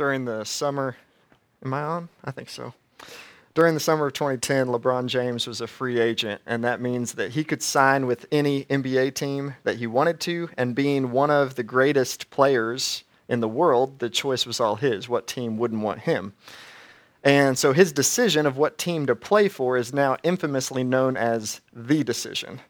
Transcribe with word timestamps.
during 0.00 0.24
the 0.24 0.42
summer. 0.44 0.96
Am 1.62 1.74
I 1.74 1.82
on? 1.82 2.08
I 2.24 2.30
think 2.30 2.48
so. 2.48 2.72
During 3.52 3.74
the 3.74 3.80
summer 3.80 4.06
of 4.06 4.14
2010, 4.14 4.68
LeBron 4.68 5.04
James 5.08 5.46
was 5.46 5.60
a 5.60 5.66
free 5.66 6.00
agent, 6.00 6.40
and 6.46 6.64
that 6.64 6.80
means 6.80 7.12
that 7.12 7.32
he 7.32 7.44
could 7.44 7.62
sign 7.62 8.06
with 8.06 8.24
any 8.32 8.64
NBA 8.64 9.12
team 9.12 9.56
that 9.64 9.76
he 9.76 9.86
wanted 9.86 10.18
to. 10.20 10.48
And 10.56 10.74
being 10.74 11.10
one 11.10 11.30
of 11.30 11.56
the 11.56 11.62
greatest 11.62 12.30
players 12.30 13.04
in 13.28 13.40
the 13.40 13.48
world, 13.48 13.98
the 13.98 14.08
choice 14.08 14.46
was 14.46 14.58
all 14.58 14.76
his. 14.76 15.06
What 15.06 15.26
team 15.26 15.58
wouldn't 15.58 15.82
want 15.82 16.00
him? 16.00 16.32
And 17.22 17.58
so 17.58 17.74
his 17.74 17.92
decision 17.92 18.46
of 18.46 18.56
what 18.56 18.78
team 18.78 19.04
to 19.04 19.14
play 19.14 19.48
for 19.48 19.76
is 19.76 19.92
now 19.92 20.16
infamously 20.22 20.82
known 20.82 21.18
as 21.18 21.60
the 21.74 22.02
decision. 22.04 22.62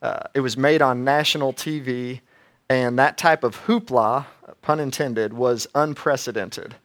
Uh, 0.00 0.22
it 0.34 0.40
was 0.40 0.56
made 0.56 0.82
on 0.82 1.02
national 1.02 1.52
TV, 1.52 2.20
and 2.70 2.96
that 3.00 3.18
type 3.18 3.42
of 3.42 3.64
hoopla, 3.66 4.26
pun 4.62 4.78
intended, 4.78 5.32
was 5.32 5.66
unprecedented. 5.74 6.76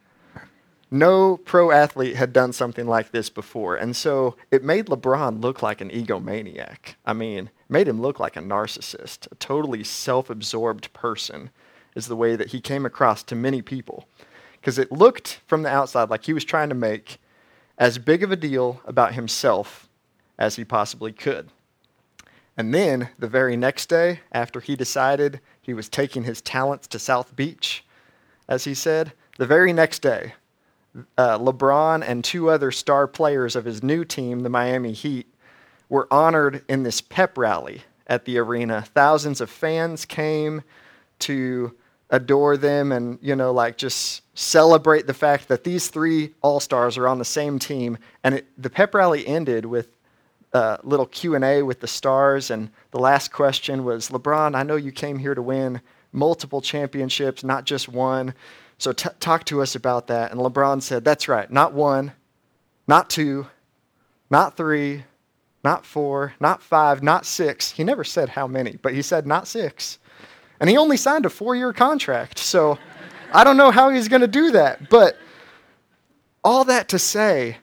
No 0.90 1.36
pro 1.36 1.70
athlete 1.70 2.16
had 2.16 2.32
done 2.32 2.52
something 2.52 2.88
like 2.88 3.12
this 3.12 3.30
before. 3.30 3.76
And 3.76 3.94
so 3.94 4.34
it 4.50 4.64
made 4.64 4.86
LeBron 4.86 5.40
look 5.40 5.62
like 5.62 5.80
an 5.80 5.90
egomaniac. 5.90 6.96
I 7.06 7.12
mean, 7.12 7.50
made 7.68 7.86
him 7.86 8.00
look 8.00 8.18
like 8.18 8.36
a 8.36 8.40
narcissist, 8.40 9.30
a 9.30 9.36
totally 9.36 9.84
self 9.84 10.28
absorbed 10.28 10.92
person, 10.92 11.50
is 11.94 12.08
the 12.08 12.16
way 12.16 12.34
that 12.34 12.48
he 12.48 12.60
came 12.60 12.84
across 12.84 13.22
to 13.22 13.36
many 13.36 13.62
people. 13.62 14.08
Because 14.54 14.80
it 14.80 14.90
looked 14.90 15.40
from 15.46 15.62
the 15.62 15.70
outside 15.70 16.10
like 16.10 16.24
he 16.24 16.32
was 16.32 16.44
trying 16.44 16.68
to 16.68 16.74
make 16.74 17.18
as 17.78 17.98
big 17.98 18.24
of 18.24 18.32
a 18.32 18.36
deal 18.36 18.80
about 18.86 19.14
himself 19.14 19.88
as 20.36 20.56
he 20.56 20.64
possibly 20.64 21.12
could. 21.12 21.50
And 22.56 22.72
then 22.72 23.10
the 23.18 23.28
very 23.28 23.56
next 23.56 23.88
day, 23.88 24.20
after 24.32 24.60
he 24.60 24.76
decided 24.76 25.40
he 25.66 25.74
was 25.74 25.88
taking 25.88 26.22
his 26.22 26.40
talents 26.40 26.86
to 26.86 26.98
South 26.98 27.34
Beach, 27.34 27.84
as 28.48 28.62
he 28.62 28.72
said, 28.72 29.12
the 29.36 29.46
very 29.46 29.72
next 29.72 29.98
day, 29.98 30.34
uh, 31.18 31.36
LeBron 31.38 32.04
and 32.06 32.22
two 32.22 32.48
other 32.48 32.70
star 32.70 33.08
players 33.08 33.56
of 33.56 33.64
his 33.64 33.82
new 33.82 34.04
team, 34.04 34.40
the 34.40 34.48
Miami 34.48 34.92
Heat, 34.92 35.26
were 35.88 36.06
honored 36.08 36.64
in 36.68 36.84
this 36.84 37.00
pep 37.00 37.36
rally 37.36 37.82
at 38.06 38.24
the 38.24 38.38
arena. 38.38 38.82
Thousands 38.94 39.40
of 39.40 39.50
fans 39.50 40.04
came 40.04 40.62
to 41.18 41.74
adore 42.10 42.56
them 42.56 42.92
and, 42.92 43.18
you 43.20 43.34
know, 43.34 43.52
like 43.52 43.76
just 43.76 44.22
celebrate 44.38 45.08
the 45.08 45.14
fact 45.14 45.48
that 45.48 45.64
these 45.64 45.88
three 45.88 46.32
All 46.42 46.60
Stars 46.60 46.96
are 46.96 47.08
on 47.08 47.18
the 47.18 47.24
same 47.24 47.58
team. 47.58 47.98
And 48.22 48.36
it, 48.36 48.46
the 48.56 48.70
pep 48.70 48.94
rally 48.94 49.26
ended 49.26 49.66
with 49.66 49.88
Uh, 50.52 50.78
a 50.82 50.86
little 50.86 51.06
Q&A 51.06 51.62
with 51.62 51.80
the 51.80 51.86
stars. 51.86 52.50
And 52.50 52.70
the 52.90 53.00
last 53.00 53.30
question 53.30 53.84
was, 53.84 54.08
LeBron, 54.08 54.54
I 54.54 54.62
know 54.62 54.76
you 54.76 54.92
came 54.92 55.18
here 55.18 55.34
to 55.34 55.42
win 55.42 55.82
multiple 56.12 56.60
championships, 56.60 57.44
not 57.44 57.64
just 57.64 57.88
one. 57.88 58.34
So 58.78 58.92
t- 58.92 59.10
talk 59.20 59.44
to 59.46 59.60
us 59.60 59.74
about 59.74 60.06
that. 60.06 60.32
And 60.32 60.40
LeBron 60.40 60.82
said, 60.82 61.04
That's 61.04 61.28
right, 61.28 61.50
not 61.50 61.72
one, 61.72 62.12
not 62.88 63.10
two, 63.10 63.46
not 64.30 64.56
three, 64.56 65.04
not 65.62 65.84
four, 65.84 66.34
not 66.40 66.62
five, 66.62 67.02
not 67.02 67.26
six. 67.26 67.72
He 67.72 67.84
never 67.84 68.04
said 68.04 68.30
how 68.30 68.46
many, 68.46 68.76
but 68.76 68.94
he 68.94 69.02
said 69.02 69.26
not 69.26 69.48
six. 69.48 69.98
And 70.60 70.70
he 70.70 70.76
only 70.76 70.96
signed 70.96 71.26
a 71.26 71.30
four 71.30 71.54
year 71.54 71.72
contract. 71.72 72.38
So 72.38 72.78
I 73.32 73.44
don't 73.44 73.56
know 73.56 73.70
how 73.70 73.90
he's 73.90 74.08
going 74.08 74.22
to 74.22 74.28
do 74.28 74.52
that. 74.52 74.88
But 74.88 75.18
all 76.44 76.64
that 76.64 76.88
to 76.90 76.98
say, 76.98 77.58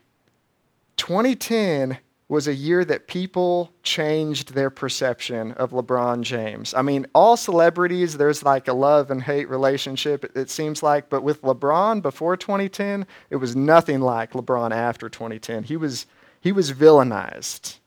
2010 0.97 1.97
was 2.33 2.47
a 2.47 2.53
year 2.53 2.83
that 2.83 3.05
people 3.05 3.71
changed 3.83 4.55
their 4.55 4.71
perception 4.71 5.51
of 5.51 5.69
LeBron 5.69 6.23
James. 6.23 6.73
I 6.73 6.81
mean, 6.81 7.05
all 7.13 7.37
celebrities, 7.37 8.17
there's 8.17 8.41
like 8.41 8.67
a 8.67 8.73
love 8.73 9.11
and 9.11 9.21
hate 9.21 9.47
relationship, 9.47 10.25
it, 10.35 10.49
seems 10.49 10.81
like, 10.81 11.09
but 11.11 11.21
with 11.21 11.43
LeBron 11.43 12.01
before 12.01 12.35
2010, 12.35 13.05
it 13.29 13.35
was 13.35 13.55
nothing 13.55 14.01
like 14.01 14.31
LeBron 14.31 14.71
after 14.71 15.09
2010. 15.09 15.65
He 15.65 15.77
was, 15.77 16.07
he 16.41 16.51
was 16.51 16.71
villainized, 16.71 17.77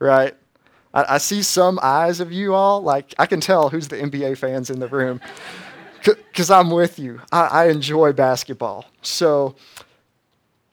right? 0.00 0.34
I, 0.92 1.14
I 1.14 1.18
see 1.18 1.40
some 1.40 1.78
eyes 1.80 2.18
of 2.18 2.32
you 2.32 2.54
all, 2.54 2.82
like, 2.82 3.14
I 3.20 3.26
can 3.26 3.38
tell 3.38 3.68
who's 3.68 3.86
the 3.86 3.98
NBA 3.98 4.36
fans 4.36 4.68
in 4.68 4.80
the 4.80 4.88
room, 4.88 5.20
because 6.04 6.50
I'm 6.50 6.72
with 6.72 6.98
you. 6.98 7.20
I, 7.30 7.46
I 7.46 7.68
enjoy 7.68 8.12
basketball. 8.12 8.86
So, 9.00 9.54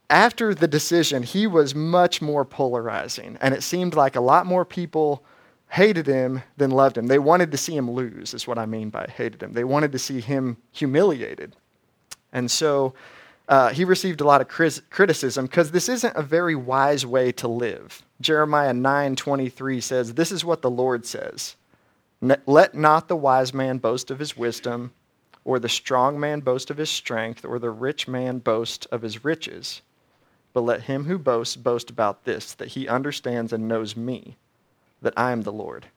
after 0.10 0.56
the 0.56 0.68
decision, 0.68 1.24
he 1.24 1.46
was 1.46 1.76
much 1.76 2.22
more 2.22 2.44
polarizing, 2.44 3.38
and 3.42 3.54
it 3.54 3.64
seemed 3.64 3.94
like 3.94 4.16
a 4.16 4.22
lot 4.22 4.46
more 4.46 4.66
people 4.66 5.24
hated 5.70 6.08
him 6.08 6.42
than 6.58 6.72
loved 6.72 6.98
him. 6.98 7.08
They 7.08 7.20
wanted 7.20 7.52
to 7.52 7.58
see 7.58 7.76
him 7.76 7.92
lose, 7.92 8.34
is 8.34 8.48
what 8.48 8.58
I 8.58 8.66
mean 8.66 8.90
by 8.90 9.08
hated 9.16 9.44
him. 9.44 9.54
They 9.54 9.64
wanted 9.64 9.92
to 9.92 10.00
see 10.00 10.20
him 10.20 10.58
humiliated. 10.72 11.56
And 12.34 12.50
so 12.50 12.96
uh, 13.48 13.70
he 13.70 13.86
received 13.86 14.22
a 14.22 14.26
lot 14.26 14.42
of 14.42 14.48
criticism 14.48 15.46
because 15.46 15.72
this 15.72 15.90
isn't 15.90 16.16
a 16.16 16.22
very 16.22 16.56
wise 16.56 17.06
way 17.06 17.32
to 17.34 17.48
live. 17.48 18.04
Jeremiah 18.22 18.74
9:23 18.74 19.82
says, 19.82 20.14
"This 20.14 20.32
is 20.32 20.44
what 20.44 20.62
the 20.62 20.72
Lord 20.72 21.06
says: 21.06 21.56
Let 22.22 22.76
not 22.76 23.08
the 23.08 23.16
wise 23.16 23.54
man 23.54 23.78
boast 23.78 24.12
of 24.12 24.20
his 24.20 24.36
wisdom, 24.36 24.92
or 25.46 25.60
the 25.60 25.70
strong 25.70 26.20
man 26.20 26.42
boast 26.42 26.70
of 26.70 26.78
his 26.78 26.90
strength, 26.90 27.46
or 27.46 27.60
the 27.60 27.72
rich 27.72 28.08
man 28.08 28.40
boast 28.40 28.88
of 28.92 29.04
his 29.04 29.24
riches." 29.24 29.82
But 30.54 30.62
let 30.62 30.84
him 30.84 31.06
who 31.06 31.18
boasts 31.18 31.56
boast 31.56 31.90
about 31.90 32.26
this, 32.26 32.54
that 32.54 32.70
he 32.70 32.88
understands 32.88 33.54
and 33.54 33.68
knows 33.68 33.96
me, 33.96 34.38
that 35.02 35.14
I 35.16 35.32
am 35.32 35.44
the 35.44 35.52
Lord. 35.52 35.88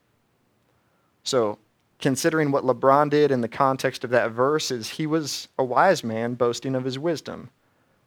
So, 1.25 1.59
considering 2.01 2.51
what 2.51 2.65
LeBron 2.65 3.11
did 3.11 3.31
in 3.31 3.41
the 3.41 3.49
context 3.49 4.05
of 4.05 4.11
that 4.11 4.33
verse, 4.33 4.71
is 4.71 4.91
he 4.91 5.07
was 5.07 5.49
a 5.59 5.65
wise 5.65 6.05
man 6.05 6.35
boasting 6.35 6.75
of 6.75 6.85
his 6.85 6.99
wisdom. 6.99 7.51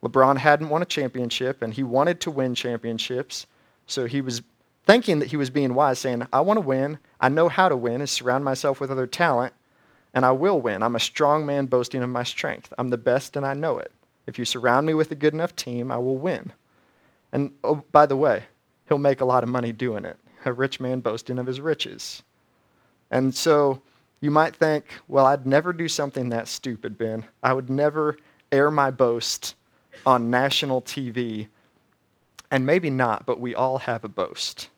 LeBron 0.03 0.38
hadn't 0.38 0.69
won 0.69 0.81
a 0.81 0.85
championship, 0.85 1.61
and 1.61 1.73
he 1.73 1.83
wanted 1.83 2.19
to 2.22 2.31
win 2.31 2.53
championships. 2.53 3.47
So 3.88 4.06
he 4.06 4.22
was 4.22 4.44
thinking 4.85 5.19
that 5.19 5.29
he 5.29 5.38
was 5.38 5.50
being 5.50 5.73
wise, 5.73 5.97
saying, 5.97 6.27
I 6.31 6.41
want 6.41 6.57
to 6.57 6.62
win. 6.62 7.00
I 7.19 7.29
know 7.29 7.50
how 7.50 7.69
to 7.69 7.77
win, 7.77 8.01
is 8.01 8.12
surround 8.12 8.44
myself 8.44 8.79
with 8.79 8.91
other 8.91 9.07
talent, 9.07 9.53
and 10.13 10.25
I 10.25 10.31
will 10.31 10.62
win. 10.62 10.83
I'm 10.83 10.95
a 10.95 11.00
strong 11.00 11.45
man 11.45 11.66
boasting 11.66 12.03
of 12.03 12.09
my 12.09 12.23
strength. 12.23 12.72
I'm 12.77 12.89
the 12.89 12.97
best, 12.97 13.35
and 13.35 13.45
I 13.45 13.53
know 13.53 13.79
it. 13.79 13.91
If 14.28 14.40
you 14.40 14.46
surround 14.46 14.88
me 14.88 14.94
with 14.94 15.12
a 15.12 15.16
good 15.16 15.34
enough 15.34 15.56
team, 15.56 15.91
I 15.91 15.97
will 15.97 16.18
win. 16.18 16.52
And 17.31 17.52
oh, 17.63 17.84
by 17.91 18.06
the 18.06 18.16
way, 18.16 18.44
he'll 18.88 18.97
make 18.97 19.22
a 19.22 19.25
lot 19.25 19.44
of 19.44 19.50
money 19.50 19.72
doing 19.72 20.06
it. 20.06 20.18
A 20.46 20.53
rich 20.53 20.80
man 20.80 21.00
boasting 21.00 21.40
of 21.40 21.47
his 21.47 21.59
riches. 21.59 22.24
And 23.12 23.34
so 23.34 23.81
you 24.22 24.31
might 24.31 24.56
think, 24.56 24.86
well, 25.08 25.25
I'd 25.25 25.46
never 25.46 25.74
do 25.74 25.88
something 25.88 26.30
that 26.30 26.47
stupid, 26.47 26.97
Ben. 26.97 27.25
I 27.44 27.53
would 27.53 27.69
never 27.69 28.18
air 28.52 28.72
my 28.72 28.91
boast 28.91 29.56
on 30.06 30.30
national 30.30 30.81
TV. 30.81 31.47
And 32.52 32.66
maybe 32.66 32.90
not, 32.90 33.25
but 33.25 33.40
we 33.40 33.56
all 33.56 33.80
have 33.80 34.03
a 34.03 34.09
boast. 34.09 34.69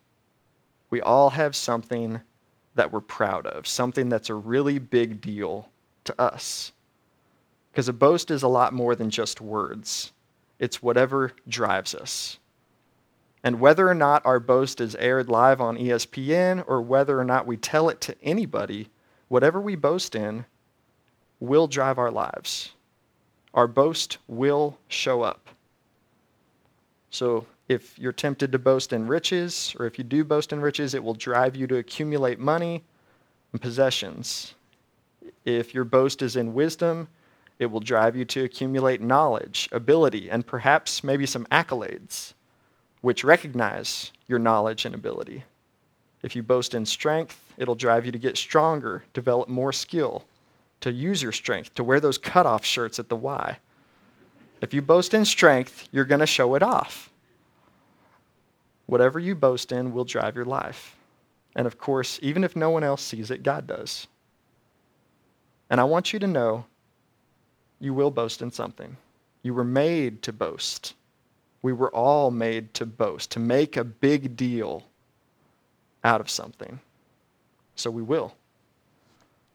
We 0.90 1.02
all 1.02 1.32
have 1.32 1.56
something 1.56 2.22
that 2.76 2.92
we're 2.92 3.02
proud 3.02 3.46
of, 3.46 3.68
something 3.68 4.08
that's 4.10 4.30
a 4.30 4.36
really 4.36 4.80
big 4.80 5.20
deal 5.20 5.70
to 6.06 6.22
us. 6.22 6.72
Because 7.78 7.90
a 7.90 7.94
boast 7.94 8.32
is 8.32 8.42
a 8.42 8.48
lot 8.48 8.74
more 8.74 8.96
than 8.96 9.12
just 9.12 9.40
words, 9.40 10.12
it's 10.58 10.82
whatever 10.82 11.34
drives 11.48 11.94
us. 11.94 12.40
And 13.44 13.60
whether 13.60 13.88
or 13.88 13.94
not 13.94 14.26
our 14.26 14.40
boast 14.40 14.82
is 14.82 14.96
aired 14.96 15.30
live 15.30 15.62
on 15.62 15.78
ESPN 15.78 16.64
or 16.66 16.82
whether 16.82 17.20
or 17.20 17.24
not 17.24 17.46
we 17.46 17.56
tell 17.56 17.90
it 17.90 18.02
to 18.02 18.16
anybody, 18.24 18.90
whatever 19.28 19.62
we 19.62 19.76
boast 19.76 20.16
in 20.16 20.46
will 21.40 21.68
drive 21.68 22.00
our 22.00 22.10
lives. 22.10 22.72
Our 23.54 23.68
boast 23.68 24.18
will 24.28 24.80
show 24.88 25.22
up. 25.22 25.48
So 27.12 27.46
if 27.68 28.00
you're 28.00 28.12
tempted 28.12 28.52
to 28.54 28.58
boast 28.58 28.92
in 28.92 29.06
riches, 29.06 29.76
or 29.78 29.86
if 29.86 30.00
you 30.00 30.04
do 30.04 30.24
boast 30.24 30.52
in 30.52 30.62
riches, 30.62 30.96
it 30.96 31.04
will 31.04 31.14
drive 31.14 31.56
you 31.56 31.68
to 31.68 31.76
accumulate 31.76 32.40
money 32.40 32.84
and 33.52 33.62
possessions. 33.62 34.56
If 35.46 35.76
your 35.76 35.84
boast 35.84 36.24
is 36.24 36.38
in 36.38 36.56
wisdom, 36.56 37.08
it 37.60 37.68
will 37.68 37.80
drive 37.80 38.16
you 38.16 38.26
to 38.26 38.44
accumulate 38.44 39.02
knowledge, 39.02 39.68
ability, 39.72 40.30
and 40.30 40.46
perhaps 40.46 41.04
maybe 41.04 41.26
some 41.26 41.46
accolades, 41.46 42.34
which 43.02 43.24
recognize 43.24 44.12
your 44.28 44.40
knowledge 44.40 44.86
and 44.86 44.94
ability. 44.94 45.44
If 46.22 46.36
you 46.36 46.44
boast 46.44 46.74
in 46.74 46.86
strength, 46.86 47.54
it'll 47.58 47.76
drive 47.76 48.06
you 48.06 48.12
to 48.12 48.20
get 48.20 48.38
stronger, 48.38 49.04
develop 49.14 49.50
more 49.50 49.72
skill, 49.72 50.26
to 50.82 50.92
use 50.92 51.22
your 51.22 51.32
strength, 51.32 51.74
to 51.76 51.84
wear 51.84 52.00
those 52.00 52.18
cutoff 52.18 52.64
shirts 52.64 53.00
at 53.00 53.10
the 53.10 53.16
Y. 53.16 53.58
If 54.62 54.74
you 54.74 54.82
boast 54.82 55.14
in 55.14 55.26
strength, 55.26 55.88
you're 55.92 56.06
going 56.06 56.20
to 56.20 56.28
show 56.28 56.56
it 56.56 56.64
off. 56.64 57.12
Whatever 58.86 59.20
you 59.20 59.36
boast 59.36 59.72
in 59.72 59.94
will 59.94 60.06
drive 60.06 60.36
your 60.36 60.46
life. 60.46 60.96
And 61.56 61.68
of 61.68 61.78
course, 61.78 62.20
even 62.22 62.44
if 62.44 62.56
no 62.56 62.70
one 62.70 62.84
else 62.84 63.02
sees 63.02 63.32
it, 63.32 63.44
God 63.44 63.68
does. 63.68 64.08
And 65.70 65.82
I 65.82 65.84
want 65.84 66.14
you 66.14 66.20
to 66.20 66.28
know 66.28 66.66
you 67.80 67.94
will 67.94 68.12
boast 68.12 68.42
in 68.42 68.52
something. 68.52 68.98
You 69.44 69.54
were 69.54 69.64
made 69.64 70.22
to 70.24 70.34
boast. 70.34 70.94
We 71.62 71.74
were 71.74 71.94
all 71.94 72.32
made 72.32 72.74
to 72.76 72.86
boast, 72.86 73.32
to 73.32 73.40
make 73.40 73.78
a 73.78 73.84
big 73.84 74.36
deal 74.36 74.84
out 76.04 76.22
of 76.22 76.30
something. 76.30 76.80
So 77.76 77.92
we 77.92 78.02
will. 78.02 78.36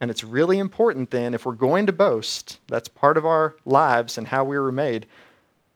And 0.01 0.11
it's 0.11 0.25
really 0.25 0.59
important 0.59 1.11
then, 1.11 1.33
if 1.33 1.47
we're 1.47 1.53
going 1.53 1.87
to 1.87 1.93
boast, 1.93 2.59
that's 2.67 2.89
part 2.89 3.17
of 3.17 3.25
our 3.25 3.55
lives 3.65 4.19
and 4.19 4.27
how 4.27 4.45
we 4.45 4.59
were 4.59 4.73
made, 4.73 5.07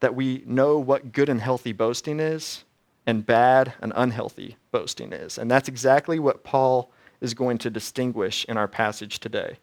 that 0.00 0.14
we 0.14 0.42
know 0.46 0.78
what 0.78 1.12
good 1.12 1.28
and 1.28 1.40
healthy 1.40 1.72
boasting 1.72 2.20
is 2.20 2.64
and 3.06 3.24
bad 3.24 3.72
and 3.80 3.92
unhealthy 3.94 4.56
boasting 4.72 5.12
is. 5.12 5.38
And 5.38 5.50
that's 5.50 5.68
exactly 5.68 6.18
what 6.18 6.42
Paul 6.42 6.90
is 7.20 7.34
going 7.34 7.58
to 7.58 7.70
distinguish 7.70 8.44
in 8.46 8.56
our 8.56 8.68
passage 8.68 9.20
today 9.20 9.58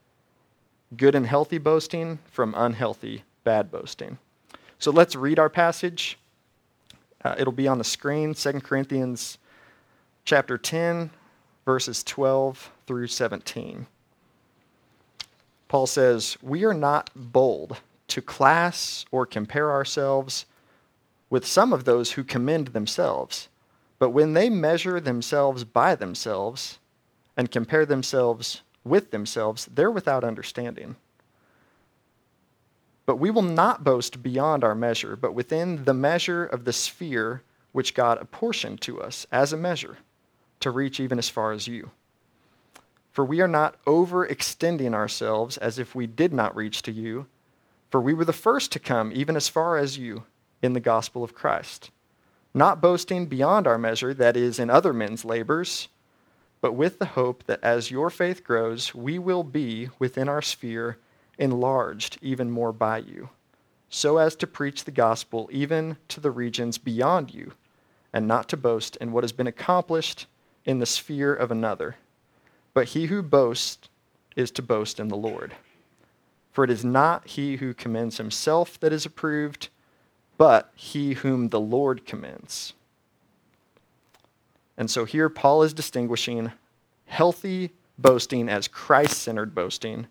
good 0.97 1.15
and 1.15 1.25
healthy 1.25 1.57
boasting 1.57 2.19
from 2.31 2.53
unhealthy, 2.55 3.23
bad 3.43 3.71
boasting. 3.71 4.17
So 4.79 4.91
let's 4.91 5.15
read 5.15 5.39
our 5.39 5.49
passage. 5.49 6.17
Uh, 7.23 7.35
it'll 7.37 7.53
be 7.53 7.67
on 7.67 7.77
the 7.77 7.83
screen, 7.83 8.33
2 8.33 8.51
Corinthians 8.61 9.37
chapter 10.25 10.57
10, 10.57 11.09
verses 11.65 12.03
12 12.03 12.71
through 12.85 13.07
17. 13.07 13.87
Paul 15.67 15.87
says, 15.87 16.37
We 16.41 16.65
are 16.65 16.73
not 16.73 17.09
bold 17.15 17.77
to 18.09 18.21
class 18.21 19.05
or 19.11 19.25
compare 19.25 19.71
ourselves 19.71 20.45
with 21.29 21.47
some 21.47 21.73
of 21.73 21.85
those 21.85 22.11
who 22.11 22.23
commend 22.23 22.67
themselves. 22.67 23.47
But 23.97 24.09
when 24.09 24.33
they 24.33 24.49
measure 24.49 24.99
themselves 24.99 25.63
by 25.63 25.95
themselves 25.95 26.77
and 27.35 27.49
compare 27.49 27.85
themselves 27.85 28.61
with 28.83 29.11
themselves, 29.11 29.67
they're 29.73 29.91
without 29.91 30.23
understanding. 30.23 30.95
But 33.05 33.17
we 33.17 33.31
will 33.31 33.41
not 33.41 33.83
boast 33.83 34.23
beyond 34.23 34.63
our 34.63 34.75
measure, 34.75 35.15
but 35.15 35.33
within 35.33 35.85
the 35.85 35.93
measure 35.93 36.45
of 36.45 36.65
the 36.65 36.73
sphere 36.73 37.43
which 37.71 37.93
God 37.93 38.17
apportioned 38.21 38.81
to 38.81 39.01
us 39.01 39.27
as 39.31 39.51
a 39.51 39.57
measure, 39.57 39.97
to 40.59 40.71
reach 40.71 40.99
even 40.99 41.17
as 41.17 41.29
far 41.29 41.51
as 41.51 41.67
you. 41.67 41.91
For 43.11 43.25
we 43.25 43.41
are 43.41 43.47
not 43.47 43.83
overextending 43.85 44.93
ourselves 44.93 45.57
as 45.57 45.77
if 45.77 45.93
we 45.93 46.07
did 46.07 46.33
not 46.33 46.55
reach 46.55 46.81
to 46.83 46.91
you, 46.91 47.27
for 47.91 48.01
we 48.01 48.13
were 48.13 48.25
the 48.25 48.33
first 48.33 48.71
to 48.71 48.79
come 48.79 49.11
even 49.13 49.35
as 49.35 49.49
far 49.49 49.77
as 49.77 49.97
you 49.97 50.23
in 50.61 50.73
the 50.73 50.79
gospel 50.79 51.23
of 51.23 51.35
Christ, 51.35 51.91
not 52.53 52.81
boasting 52.81 53.25
beyond 53.25 53.67
our 53.67 53.77
measure, 53.77 54.13
that 54.13 54.37
is, 54.37 54.59
in 54.59 54.69
other 54.69 54.93
men's 54.93 55.25
labors, 55.25 55.89
but 56.63 56.75
with 56.75 56.97
the 56.97 57.07
hope 57.07 57.43
that 57.43 57.61
as 57.61 57.91
your 57.91 58.09
faith 58.09 58.41
grows, 58.41 58.95
we 58.95 59.19
will 59.19 59.43
be 59.43 59.89
within 59.99 60.29
our 60.29 60.41
sphere 60.41 60.97
enlarged 61.37 62.17
even 62.21 62.49
more 62.49 62.71
by 62.71 62.99
you, 62.99 63.27
so 63.89 64.17
as 64.17 64.33
to 64.33 64.47
preach 64.47 64.85
the 64.85 64.91
gospel 64.91 65.49
even 65.51 65.97
to 66.07 66.21
the 66.21 66.31
regions 66.31 66.77
beyond 66.77 67.33
you, 67.33 67.51
and 68.13 68.29
not 68.29 68.47
to 68.47 68.55
boast 68.55 68.95
in 69.01 69.11
what 69.11 69.25
has 69.25 69.33
been 69.33 69.45
accomplished 69.45 70.25
in 70.63 70.79
the 70.79 70.85
sphere 70.85 71.35
of 71.35 71.51
another. 71.51 71.97
But 72.73 72.87
he 72.87 73.07
who 73.07 73.21
boasts 73.21 73.89
is 74.37 74.49
to 74.51 74.61
boast 74.61 75.01
in 75.01 75.09
the 75.09 75.17
Lord. 75.17 75.55
For 76.53 76.63
it 76.63 76.69
is 76.69 76.85
not 76.85 77.27
he 77.27 77.57
who 77.57 77.73
commends 77.73 78.15
himself 78.15 78.79
that 78.79 78.93
is 78.93 79.05
approved 79.05 79.67
but 80.37 80.71
he 80.75 81.13
whom 81.13 81.49
the 81.49 81.59
Lord 81.59 82.05
commends. 82.05 82.73
And 84.77 84.89
so 84.89 85.05
here 85.05 85.29
Paul 85.29 85.63
is 85.63 85.73
distinguishing 85.73 86.51
healthy 87.05 87.71
boasting 87.97 88.49
as 88.49 88.67
Christ 88.67 89.19
centered 89.19 89.53
boasting 89.53 90.07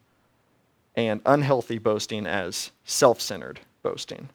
and 0.94 1.20
unhealthy 1.26 1.78
boasting 1.78 2.26
as 2.26 2.70
self 2.84 3.20
centered 3.20 3.60
boasting. 3.82 4.28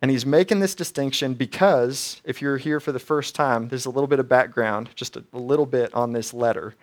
And 0.00 0.10
he's 0.10 0.24
making 0.24 0.60
this 0.60 0.76
distinction 0.76 1.34
because, 1.34 2.20
if 2.24 2.40
you're 2.40 2.58
here 2.58 2.78
for 2.78 2.92
the 2.92 3.00
first 3.00 3.34
time, 3.34 3.68
there's 3.68 3.86
a 3.86 3.90
little 3.90 4.06
bit 4.06 4.20
of 4.20 4.28
background, 4.28 4.90
just 4.94 5.16
a, 5.16 5.24
a 5.32 5.38
little 5.38 5.66
bit 5.66 5.92
on 5.92 6.12
this 6.12 6.32
letter. 6.32 6.76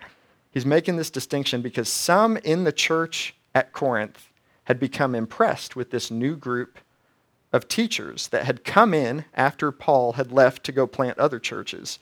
He's 0.52 0.66
making 0.66 0.98
this 0.98 1.10
distinction 1.10 1.62
because 1.62 1.88
some 1.88 2.36
in 2.38 2.66
the 2.66 2.74
church 2.74 3.36
at 3.54 3.72
Corinth 3.72 4.30
had 4.66 4.80
become 4.80 5.16
impressed 5.16 5.76
with 5.76 5.92
this 5.92 6.12
new 6.12 6.36
group 6.36 6.78
of 7.54 7.70
teachers 7.70 8.28
that 8.30 8.46
had 8.46 8.66
come 8.66 8.94
in 8.94 9.24
after 9.34 9.72
Paul 9.72 10.14
had 10.14 10.32
left 10.32 10.66
to 10.66 10.74
go 10.74 10.86
plant 10.86 11.18
other 11.18 11.40
churches. 11.40 12.00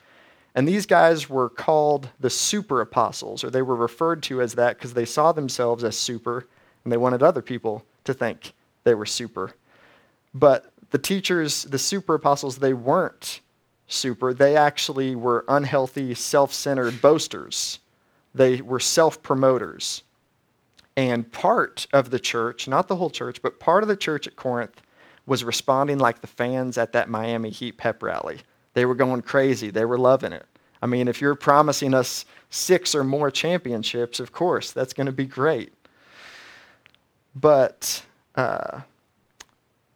And 0.56 0.68
these 0.68 0.86
guys 0.86 1.30
were 1.30 1.50
called 1.50 2.10
the 2.20 2.30
super 2.30 2.82
apostles, 2.82 3.44
or 3.44 3.50
they 3.50 3.62
were 3.62 3.76
referred 3.76 4.22
to 4.24 4.42
as 4.42 4.54
that 4.54 4.78
because 4.78 4.94
they 4.94 5.06
saw 5.06 5.32
themselves 5.32 5.84
as 5.84 5.98
super 5.98 6.48
and 6.84 6.92
they 6.92 6.98
wanted 6.98 7.24
other 7.24 7.42
people 7.42 7.86
to 8.04 8.14
think 8.14 8.54
they 8.84 8.94
were 8.94 9.06
super. 9.06 9.52
But 10.34 10.72
the 10.92 10.98
teachers, 10.98 11.64
the 11.64 11.80
super 11.80 12.16
apostles, 12.16 12.58
they 12.58 12.74
weren't 12.74 13.42
super. 13.88 14.34
They 14.34 14.56
actually 14.56 15.16
were 15.16 15.46
unhealthy, 15.48 16.14
self 16.14 16.54
centered 16.54 17.02
boasters. 17.02 17.80
They 18.36 18.62
were 18.62 18.80
self 18.80 19.22
promoters. 19.22 20.04
And 20.96 21.32
part 21.32 21.88
of 21.92 22.12
the 22.12 22.20
church, 22.20 22.68
not 22.68 22.88
the 22.88 22.96
whole 22.98 23.10
church, 23.10 23.42
but 23.42 23.60
part 23.60 23.84
of 23.84 23.90
the 23.90 23.98
church 23.98 24.28
at 24.28 24.36
Corinth 24.36 24.82
was 25.26 25.44
responding 25.44 25.98
like 25.98 26.22
the 26.22 26.28
fans 26.28 26.78
at 26.78 26.92
that 26.94 27.10
Miami 27.10 27.50
Heat 27.50 27.78
pep 27.78 28.04
rally. 28.04 28.42
They 28.74 28.86
were 28.86 28.96
going 28.96 29.22
crazy. 29.22 29.70
They 29.70 29.86
were 29.86 29.98
loving 29.98 30.34
it. 30.34 30.46
I 30.82 30.86
mean, 30.86 31.08
if 31.08 31.22
you're 31.22 31.36
promising 31.36 31.94
us 31.94 32.26
six 32.50 32.94
or 32.94 33.04
more 33.04 33.32
championships, 33.32 34.20
of 34.20 34.32
course, 34.32 34.72
that's 34.72 34.94
going 34.94 35.06
to 35.06 35.14
be 35.14 35.26
great. 35.26 35.74
But 37.36 38.04
uh, 38.36 38.82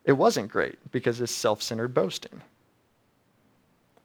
it 0.06 0.14
wasn't 0.14 0.50
great 0.50 0.78
because 0.92 1.20
it's 1.20 1.32
self 1.32 1.62
centered 1.62 1.94
boasting. 1.94 2.42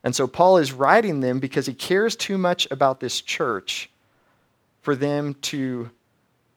And 0.04 0.14
so 0.14 0.26
Paul 0.26 0.58
is 0.58 0.72
writing 0.72 1.20
them 1.20 1.38
because 1.38 1.66
he 1.66 1.74
cares 1.74 2.16
too 2.16 2.36
much 2.36 2.66
about 2.70 2.98
this 2.98 3.20
church 3.20 3.88
for 4.80 4.96
them 4.96 5.34
to 5.42 5.90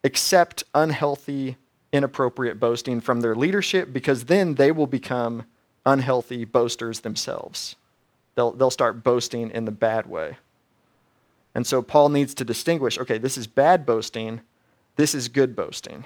accept 0.04 0.64
unhealthy 0.74 1.58
inappropriate 1.96 2.60
boasting 2.60 3.00
from 3.00 3.22
their 3.22 3.36
leadership 3.36 3.94
because 3.94 4.26
then 4.26 4.56
they 4.56 4.72
will 4.72 4.88
become 4.88 5.46
unhealthy 5.86 6.44
boasters 6.44 7.00
themselves. 7.00 7.76
They'll, 8.36 8.52
they'll 8.52 8.70
start 8.70 9.04
boasting 9.04 9.52
in 9.52 9.66
the 9.66 9.72
bad 9.72 10.06
way. 10.06 10.38
And 11.54 11.66
so 11.66 11.82
Paul 11.82 12.10
needs 12.10 12.34
to 12.36 12.46
distinguish 12.46 12.98
okay, 13.00 13.18
this 13.18 13.38
is 13.38 13.48
bad 13.48 13.86
boasting, 13.86 14.42
this 14.98 15.16
is 15.16 15.28
good 15.30 15.56
boasting. 15.56 16.06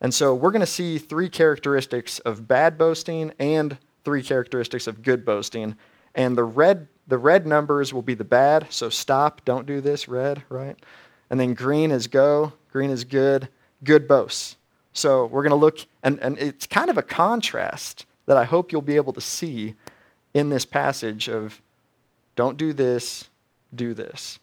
And 0.00 0.14
so 0.14 0.34
we're 0.34 0.50
going 0.50 0.60
to 0.60 0.66
see 0.66 0.98
three 0.98 1.28
characteristics 1.28 2.20
of 2.20 2.48
bad 2.48 2.78
boasting 2.78 3.32
and 3.38 3.76
three 4.04 4.22
characteristics 4.22 4.86
of 4.86 5.02
good 5.02 5.24
boasting. 5.24 5.76
And 6.14 6.36
the 6.36 6.44
red, 6.44 6.88
the 7.06 7.18
red 7.18 7.46
numbers 7.46 7.92
will 7.92 8.02
be 8.02 8.14
the 8.14 8.24
bad, 8.24 8.66
so 8.70 8.88
stop, 8.88 9.44
don't 9.44 9.66
do 9.66 9.82
this, 9.82 10.08
red, 10.08 10.42
right? 10.48 10.76
And 11.28 11.38
then 11.38 11.52
green 11.52 11.90
is 11.90 12.06
go, 12.06 12.54
green 12.72 12.90
is 12.90 13.04
good, 13.04 13.48
good 13.84 14.08
boasts. 14.08 14.56
So 14.92 15.26
we're 15.26 15.42
going 15.42 15.50
to 15.50 15.56
look, 15.56 15.86
and, 16.02 16.18
and 16.20 16.38
it's 16.38 16.66
kind 16.66 16.90
of 16.90 16.98
a 16.98 17.02
contrast 17.02 18.06
that 18.26 18.36
I 18.36 18.44
hope 18.44 18.72
you'll 18.72 18.82
be 18.82 18.96
able 18.96 19.12
to 19.12 19.20
see 19.20 19.74
in 20.34 20.48
this 20.48 20.64
passage 20.64 21.28
of 21.28 21.60
don't 22.36 22.56
do 22.56 22.72
this, 22.72 23.28
do 23.74 23.94
this. 23.94 24.38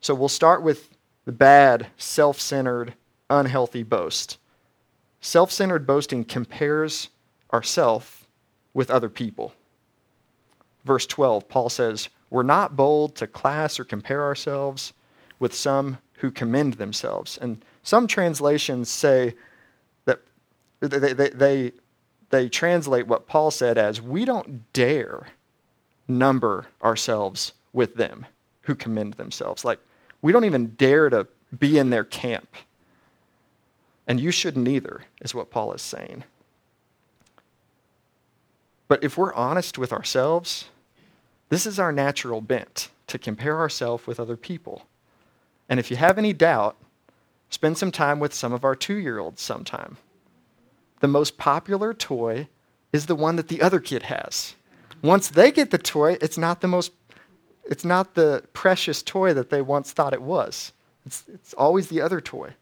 So 0.00 0.14
we'll 0.14 0.28
start 0.28 0.62
with 0.62 0.90
the 1.24 1.32
bad, 1.32 1.88
self 1.96 2.40
centered, 2.40 2.94
unhealthy 3.30 3.82
boast. 3.82 4.38
Self 5.20 5.50
centered 5.50 5.86
boasting 5.86 6.24
compares 6.24 7.08
ourself 7.52 8.26
with 8.74 8.90
other 8.90 9.08
people. 9.08 9.54
Verse 10.84 11.06
12, 11.06 11.48
Paul 11.48 11.70
says, 11.70 12.08
We're 12.30 12.42
not 12.42 12.76
bold 12.76 13.16
to 13.16 13.26
class 13.26 13.80
or 13.80 13.84
compare 13.84 14.22
ourselves 14.22 14.92
with 15.38 15.54
some 15.54 15.98
who 16.18 16.30
commend 16.30 16.74
themselves. 16.74 17.38
And 17.40 17.64
some 17.82 18.06
translations 18.06 18.90
say, 18.90 19.34
that 20.04 20.20
they, 20.80 21.12
they, 21.12 21.30
they, 21.30 21.72
they 22.30 22.48
translate 22.48 23.06
what 23.06 23.26
Paul 23.26 23.50
said 23.50 23.78
as 23.78 24.00
we 24.00 24.24
don't 24.24 24.72
dare 24.72 25.28
number 26.08 26.66
ourselves 26.82 27.52
with 27.72 27.96
them 27.96 28.26
who 28.62 28.74
commend 28.74 29.14
themselves. 29.14 29.64
Like, 29.64 29.78
we 30.22 30.32
don't 30.32 30.44
even 30.44 30.68
dare 30.76 31.10
to 31.10 31.26
be 31.58 31.78
in 31.78 31.90
their 31.90 32.04
camp. 32.04 32.48
And 34.06 34.20
you 34.20 34.30
shouldn't 34.30 34.68
either, 34.68 35.02
is 35.20 35.34
what 35.34 35.50
Paul 35.50 35.72
is 35.72 35.82
saying. 35.82 36.24
But 38.88 39.02
if 39.02 39.16
we're 39.16 39.34
honest 39.34 39.78
with 39.78 39.92
ourselves, 39.92 40.66
this 41.48 41.66
is 41.66 41.78
our 41.78 41.92
natural 41.92 42.40
bent 42.40 42.90
to 43.06 43.18
compare 43.18 43.58
ourselves 43.58 44.06
with 44.06 44.20
other 44.20 44.36
people. 44.36 44.86
And 45.68 45.80
if 45.80 45.90
you 45.90 45.96
have 45.96 46.18
any 46.18 46.32
doubt, 46.32 46.76
spend 47.48 47.78
some 47.78 47.90
time 47.90 48.20
with 48.20 48.34
some 48.34 48.52
of 48.52 48.64
our 48.64 48.74
two 48.74 48.96
year 48.96 49.18
olds 49.18 49.40
sometime 49.40 49.96
the 51.00 51.08
most 51.08 51.36
popular 51.36 51.92
toy 51.92 52.48
is 52.92 53.06
the 53.06 53.14
one 53.14 53.36
that 53.36 53.48
the 53.48 53.60
other 53.60 53.80
kid 53.80 54.04
has. 54.04 54.54
Once 55.02 55.28
they 55.28 55.50
get 55.50 55.70
the 55.70 55.78
toy, 55.78 56.16
it's 56.20 56.38
not 56.38 56.60
the 56.60 56.68
most 56.68 56.92
it's 57.66 57.84
not 57.84 58.14
the 58.14 58.44
precious 58.52 59.02
toy 59.02 59.32
that 59.32 59.50
they 59.50 59.62
once 59.62 59.92
thought 59.92 60.12
it 60.12 60.22
was. 60.22 60.72
It's, 61.06 61.24
it's 61.32 61.54
always 61.54 61.88
the 61.88 62.00
other 62.00 62.20
toy. 62.20 62.54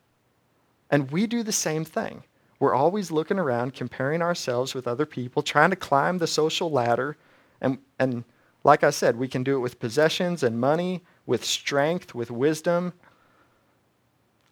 And 0.90 1.10
we 1.10 1.26
do 1.26 1.42
the 1.42 1.52
same 1.52 1.84
thing. 1.84 2.22
We're 2.60 2.74
always 2.74 3.10
looking 3.10 3.38
around, 3.38 3.74
comparing 3.74 4.22
ourselves 4.22 4.74
with 4.74 4.86
other 4.86 5.06
people, 5.06 5.42
trying 5.42 5.70
to 5.70 5.76
climb 5.76 6.18
the 6.18 6.28
social 6.28 6.70
ladder. 6.70 7.16
And, 7.60 7.78
and 7.98 8.22
like 8.62 8.84
I 8.84 8.90
said, 8.90 9.16
we 9.16 9.26
can 9.26 9.42
do 9.42 9.56
it 9.56 9.60
with 9.60 9.80
possessions 9.80 10.44
and 10.44 10.60
money, 10.60 11.02
with 11.26 11.44
strength, 11.44 12.14
with 12.14 12.30
wisdom. 12.30 12.92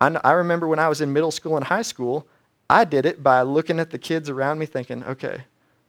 I, 0.00 0.08
I 0.24 0.32
remember 0.32 0.66
when 0.66 0.80
I 0.80 0.88
was 0.88 1.00
in 1.00 1.12
middle 1.12 1.30
school 1.30 1.56
and 1.56 1.64
high 1.64 1.82
school, 1.82 2.26
I 2.70 2.84
did 2.84 3.04
it 3.04 3.20
by 3.20 3.42
looking 3.42 3.80
at 3.80 3.90
the 3.90 3.98
kids 3.98 4.30
around 4.30 4.60
me 4.60 4.66
thinking, 4.66 5.02
okay, 5.02 5.42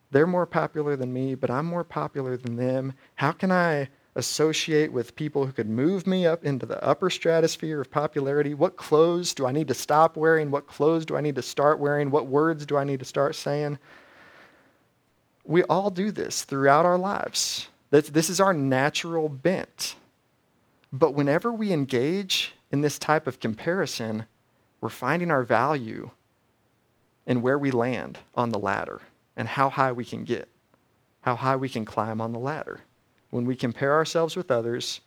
they're 0.10 0.26
more 0.26 0.48
popular 0.48 0.96
than 0.96 1.14
me, 1.14 1.36
but 1.36 1.52
I'm 1.52 1.68
more 1.68 1.84
popular 1.84 2.38
than 2.38 2.56
them. 2.56 2.94
How 3.14 3.34
can 3.34 3.52
I 3.52 3.90
associate 4.16 4.92
with 4.92 5.16
people 5.16 5.46
who 5.46 5.52
could 5.52 5.70
move 5.70 6.08
me 6.08 6.26
up 6.26 6.44
into 6.44 6.66
the 6.66 6.84
upper 6.84 7.12
stratosphere 7.12 7.82
of 7.82 7.92
popularity? 7.92 8.56
What 8.56 8.78
clothes 8.78 9.36
do 9.36 9.46
I 9.46 9.52
need 9.52 9.68
to 9.68 9.76
stop 9.76 10.18
wearing? 10.18 10.50
What 10.50 10.66
clothes 10.66 11.06
do 11.06 11.16
I 11.16 11.22
need 11.22 11.36
to 11.36 11.44
start 11.44 11.78
wearing? 11.78 12.10
What 12.10 12.26
words 12.26 12.66
do 12.66 12.78
I 12.78 12.84
need 12.84 12.98
to 12.98 13.06
start 13.06 13.36
saying? 13.36 13.78
We 15.46 15.62
all 15.66 15.92
do 15.92 16.10
this 16.10 16.44
throughout 16.44 16.88
our 16.88 16.98
lives. 16.98 17.68
This 17.92 18.28
is 18.28 18.40
our 18.42 18.56
natural 18.56 19.30
bent. 19.30 19.98
But 20.92 21.14
whenever 21.14 21.54
we 21.54 21.72
engage 21.72 22.56
in 22.72 22.82
this 22.82 22.98
type 22.98 23.28
of 23.28 23.40
comparison, 23.40 24.26
we're 24.82 24.90
finding 24.90 25.30
our 25.30 25.44
value 25.44 26.10
in 27.26 27.42
where 27.42 27.58
we 27.58 27.72
land 27.72 28.20
on 28.36 28.50
the 28.50 28.60
ladder 28.60 29.02
and 29.36 29.48
how 29.48 29.70
high 29.70 29.92
we 29.92 30.06
can 30.06 30.24
get, 30.24 30.50
how 31.22 31.36
high 31.36 31.56
we 31.56 31.70
can 31.70 31.86
climb 31.86 32.20
on 32.20 32.32
the 32.32 32.40
ladder. 32.40 32.82
When 33.30 33.46
we 33.46 33.56
compare 33.56 33.94
ourselves 33.94 34.36
with 34.36 34.52
others, 34.52 35.02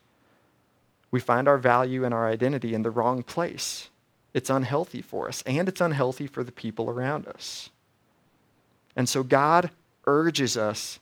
we 1.11 1.21
find 1.21 1.47
our 1.47 1.59
value 1.59 2.05
and 2.05 2.15
our 2.15 2.27
identity 2.27 2.75
in 2.75 2.83
the 2.83 2.91
wrong 2.91 3.23
place. 3.23 3.91
It's 4.33 4.51
unhealthy 4.51 5.03
for 5.03 5.29
us, 5.29 5.43
and 5.47 5.69
it's 5.69 5.81
unhealthy 5.81 6.27
for 6.27 6.43
the 6.43 6.53
people 6.53 6.91
around 6.91 7.29
us. 7.29 7.71
And 8.97 9.09
so 9.09 9.23
God 9.23 9.71
urges 10.07 10.57
us 10.57 10.99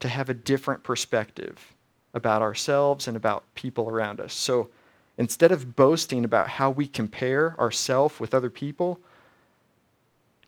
to 0.00 0.08
have 0.08 0.28
a 0.28 0.34
different 0.34 0.82
perspective 0.82 1.74
about 2.14 2.42
ourselves 2.42 3.06
and 3.06 3.16
about 3.16 3.44
people 3.54 3.88
around 3.88 4.20
us. 4.20 4.32
So 4.32 4.68
instead 5.16 5.52
of 5.52 5.76
boasting 5.76 6.24
about 6.24 6.48
how 6.48 6.70
we 6.70 6.86
compare 6.86 7.54
ourselves 7.58 8.18
with 8.18 8.34
other 8.34 8.50
people, 8.50 9.00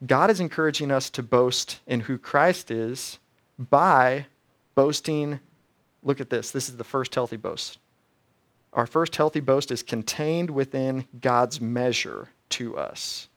God 0.05 0.29
is 0.29 0.39
encouraging 0.39 0.91
us 0.91 1.09
to 1.11 1.23
boast 1.23 1.79
in 1.87 2.01
who 2.01 2.17
Christ 2.17 2.71
is 2.71 3.19
by 3.57 4.25
boasting. 4.73 5.39
Look 6.03 6.19
at 6.19 6.29
this. 6.29 6.51
This 6.51 6.69
is 6.69 6.77
the 6.77 6.83
first 6.83 7.15
healthy 7.15 7.37
boast. 7.37 7.79
Our 8.73 8.85
first 8.85 9.15
healthy 9.15 9.39
boast 9.39 9.71
is 9.71 9.83
contained 9.83 10.49
within 10.49 11.05
God's 11.21 11.61
measure 11.61 12.29
to 12.49 12.77
us. 12.77 13.29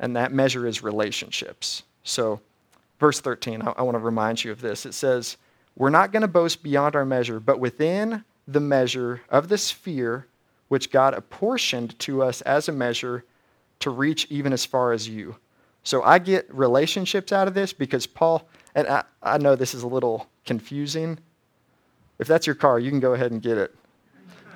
And 0.00 0.16
that 0.16 0.32
measure 0.32 0.66
is 0.66 0.82
relationships. 0.82 1.84
So, 2.02 2.40
verse 2.98 3.20
13, 3.20 3.62
I, 3.62 3.70
I 3.76 3.82
want 3.82 3.94
to 3.94 4.00
remind 4.00 4.42
you 4.42 4.50
of 4.50 4.60
this. 4.60 4.86
It 4.86 4.94
says, 4.94 5.36
We're 5.76 5.90
not 5.90 6.10
going 6.10 6.22
to 6.22 6.28
boast 6.28 6.62
beyond 6.62 6.96
our 6.96 7.04
measure, 7.04 7.38
but 7.38 7.60
within 7.60 8.24
the 8.48 8.60
measure 8.60 9.22
of 9.28 9.48
the 9.48 9.58
sphere 9.58 10.26
which 10.68 10.90
God 10.90 11.14
apportioned 11.14 11.98
to 12.00 12.22
us 12.22 12.40
as 12.42 12.68
a 12.68 12.72
measure 12.72 13.24
to 13.80 13.90
reach 13.90 14.26
even 14.30 14.52
as 14.52 14.64
far 14.64 14.92
as 14.92 15.08
you. 15.08 15.36
So 15.82 16.02
I 16.02 16.18
get 16.18 16.52
relationships 16.54 17.32
out 17.32 17.48
of 17.48 17.54
this 17.54 17.72
because 17.72 18.06
Paul, 18.06 18.48
and 18.74 18.86
I, 18.86 19.04
I 19.22 19.38
know 19.38 19.56
this 19.56 19.74
is 19.74 19.82
a 19.82 19.86
little 19.86 20.28
confusing. 20.44 21.18
If 22.18 22.26
that's 22.26 22.46
your 22.46 22.56
car, 22.56 22.78
you 22.78 22.90
can 22.90 23.00
go 23.00 23.14
ahead 23.14 23.32
and 23.32 23.40
get 23.40 23.56
it. 23.58 23.74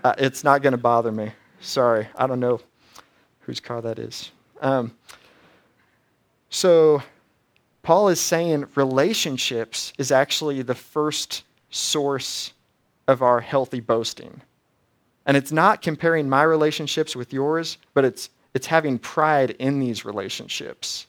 Uh, 0.04 0.14
it's 0.18 0.42
not 0.42 0.62
going 0.62 0.72
to 0.72 0.78
bother 0.78 1.12
me. 1.12 1.32
Sorry, 1.60 2.08
I 2.16 2.26
don't 2.26 2.40
know 2.40 2.60
whose 3.40 3.60
car 3.60 3.80
that 3.82 3.98
is. 3.98 4.30
Um, 4.60 4.94
so 6.50 7.02
Paul 7.82 8.08
is 8.08 8.20
saying 8.20 8.66
relationships 8.74 9.92
is 9.98 10.12
actually 10.12 10.62
the 10.62 10.74
first 10.74 11.44
source 11.70 12.52
of 13.08 13.22
our 13.22 13.40
healthy 13.40 13.80
boasting. 13.80 14.40
And 15.24 15.36
it's 15.36 15.52
not 15.52 15.82
comparing 15.82 16.28
my 16.28 16.42
relationships 16.42 17.14
with 17.14 17.32
yours, 17.32 17.78
but 17.94 18.04
it's 18.04 18.30
it's 18.54 18.66
having 18.66 18.98
pride 18.98 19.50
in 19.58 19.80
these 19.80 20.04
relationships. 20.04 21.06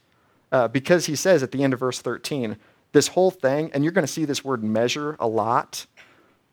Uh, 0.52 0.68
because 0.68 1.06
he 1.06 1.16
says 1.16 1.44
at 1.44 1.52
the 1.52 1.64
end 1.64 1.74
of 1.74 1.80
verse 1.80 2.00
13, 2.00 2.58
this 2.92 3.08
whole 3.08 3.32
thing, 3.32 3.72
and 3.74 3.84
you're 3.84 3.94
going 3.94 4.06
to 4.06 4.12
see 4.12 4.26
this 4.26 4.46
word 4.46 4.64
measure 4.64 5.16
a 5.20 5.28
lot. 5.28 5.86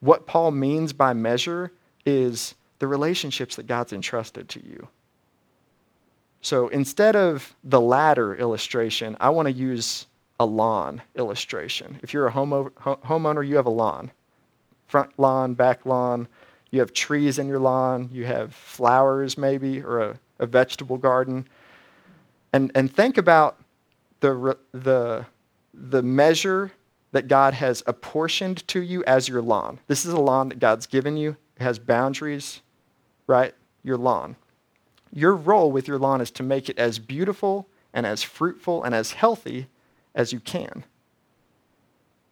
What 0.01 0.27
Paul 0.27 0.53
means 0.53 0.93
by 0.93 1.13
measure 1.13 1.71
is 2.07 2.55
the 2.79 2.87
relationships 2.87 3.57
that 3.57 3.67
God's 3.67 3.93
entrusted 3.93 4.49
to 4.51 4.67
you. 4.67 4.89
So 6.41 6.69
instead 6.69 7.15
of 7.17 7.55
the 7.63 7.81
ladder 7.81 8.35
illustration, 8.35 9.17
I 9.21 9.29
want 9.29 9.47
to 9.47 9.53
use 9.53 10.07
a 10.39 10.47
lawn 10.47 11.03
illustration. 11.15 12.01
If 12.03 12.15
you're 12.15 12.27
a 12.27 12.31
home, 12.31 12.71
homeowner, 12.79 13.47
you 13.47 13.57
have 13.57 13.67
a 13.67 13.71
lawn 13.71 14.11
front 14.91 15.17
lawn, 15.19 15.55
back 15.55 15.87
lawn. 15.87 16.27
You 16.71 16.81
have 16.81 16.93
trees 16.93 17.39
in 17.39 17.47
your 17.47 17.61
lawn. 17.61 18.11
You 18.13 18.27
have 18.27 18.55
flowers, 18.55 19.39
maybe, 19.39 19.81
or 19.81 20.01
a 20.01 20.19
a 20.41 20.47
vegetable 20.47 20.97
garden. 20.97 21.47
And, 22.53 22.73
and 22.75 22.93
think 22.93 23.17
about 23.17 23.61
the, 24.19 24.57
the, 24.73 25.27
the 25.73 26.03
measure 26.03 26.73
that 27.13 27.29
God 27.29 27.55
has 27.55 27.83
apportioned 27.87 28.67
to 28.69 28.81
you 28.81 29.05
as 29.05 29.29
your 29.29 29.43
lawn. 29.43 29.79
This 29.87 30.05
is 30.05 30.13
a 30.13 30.21
lawn 30.21 30.49
that 30.49 30.59
God's 30.59 30.87
given 30.87 31.17
you. 31.17 31.37
It 31.57 31.63
has 31.63 31.79
boundaries, 31.79 32.61
right? 33.27 33.55
Your 33.83 33.97
lawn. 33.97 34.37
Your 35.13 35.35
role 35.35 35.71
with 35.71 35.87
your 35.87 35.99
lawn 35.99 36.21
is 36.21 36.31
to 36.33 36.43
make 36.43 36.69
it 36.69 36.79
as 36.79 36.99
beautiful 36.99 37.69
and 37.93 38.07
as 38.07 38.23
fruitful 38.23 38.83
and 38.83 38.95
as 38.95 39.13
healthy 39.13 39.67
as 40.15 40.33
you 40.33 40.41
can. 40.41 40.85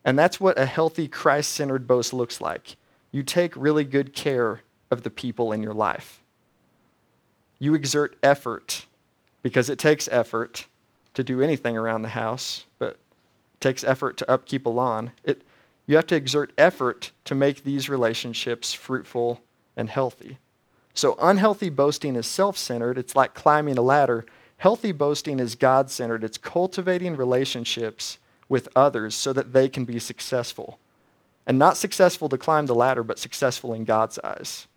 And 0.05 0.19
that's 0.19 0.41
what 0.41 0.59
a 0.59 0.67
healthy, 0.67 1.09
Christ 1.09 1.53
centered 1.53 1.87
boast 1.87 2.12
looks 2.12 2.41
like. 2.41 2.77
You 3.11 3.23
take 3.23 3.57
really 3.57 3.85
good 3.85 4.12
care 4.12 4.62
of 4.91 5.03
the 5.03 5.11
people 5.11 5.53
in 5.53 5.62
your 5.62 5.75
life 5.75 6.23
you 7.59 7.75
exert 7.75 8.17
effort 8.23 8.87
because 9.43 9.69
it 9.69 9.79
takes 9.79 10.09
effort 10.09 10.67
to 11.15 11.25
do 11.25 11.41
anything 11.41 11.77
around 11.77 12.03
the 12.03 12.09
house, 12.11 12.65
but 12.79 12.91
it 12.91 13.61
takes 13.61 13.83
effort 13.83 14.17
to 14.19 14.31
upkeep 14.31 14.67
a 14.67 14.69
lawn. 14.69 15.11
It, 15.25 15.43
you 15.87 15.97
have 15.97 16.07
to 16.09 16.17
exert 16.17 16.53
effort 16.57 17.11
to 17.25 17.35
make 17.35 17.65
these 17.65 17.88
relationships 17.88 18.73
fruitful 18.73 19.41
and 19.77 19.91
healthy. 19.91 20.38
So, 20.95 21.17
unhealthy 21.21 21.71
boasting 21.71 22.15
is 22.15 22.27
self 22.27 22.57
centered. 22.57 22.99
It's 22.99 23.17
like 23.17 23.35
climbing 23.35 23.79
a 23.79 23.83
ladder. 23.83 24.27
Healthy 24.59 24.93
boasting 24.93 25.41
is 25.41 25.55
God 25.55 25.91
centered. 25.91 26.23
It's 26.23 26.38
cultivating 26.38 27.17
relationships 27.17 28.19
with 28.49 28.69
others 28.77 29.15
so 29.15 29.33
that 29.33 29.53
they 29.53 29.69
can 29.69 29.85
be 29.85 29.99
successful. 29.99 30.79
And 31.47 31.59
not 31.59 31.77
successful 31.77 32.29
to 32.29 32.38
climb 32.38 32.67
the 32.67 32.77
ladder, 32.77 33.03
but 33.03 33.19
successful 33.19 33.73
in 33.73 33.85
God's 33.85 34.21
eyes. 34.21 34.68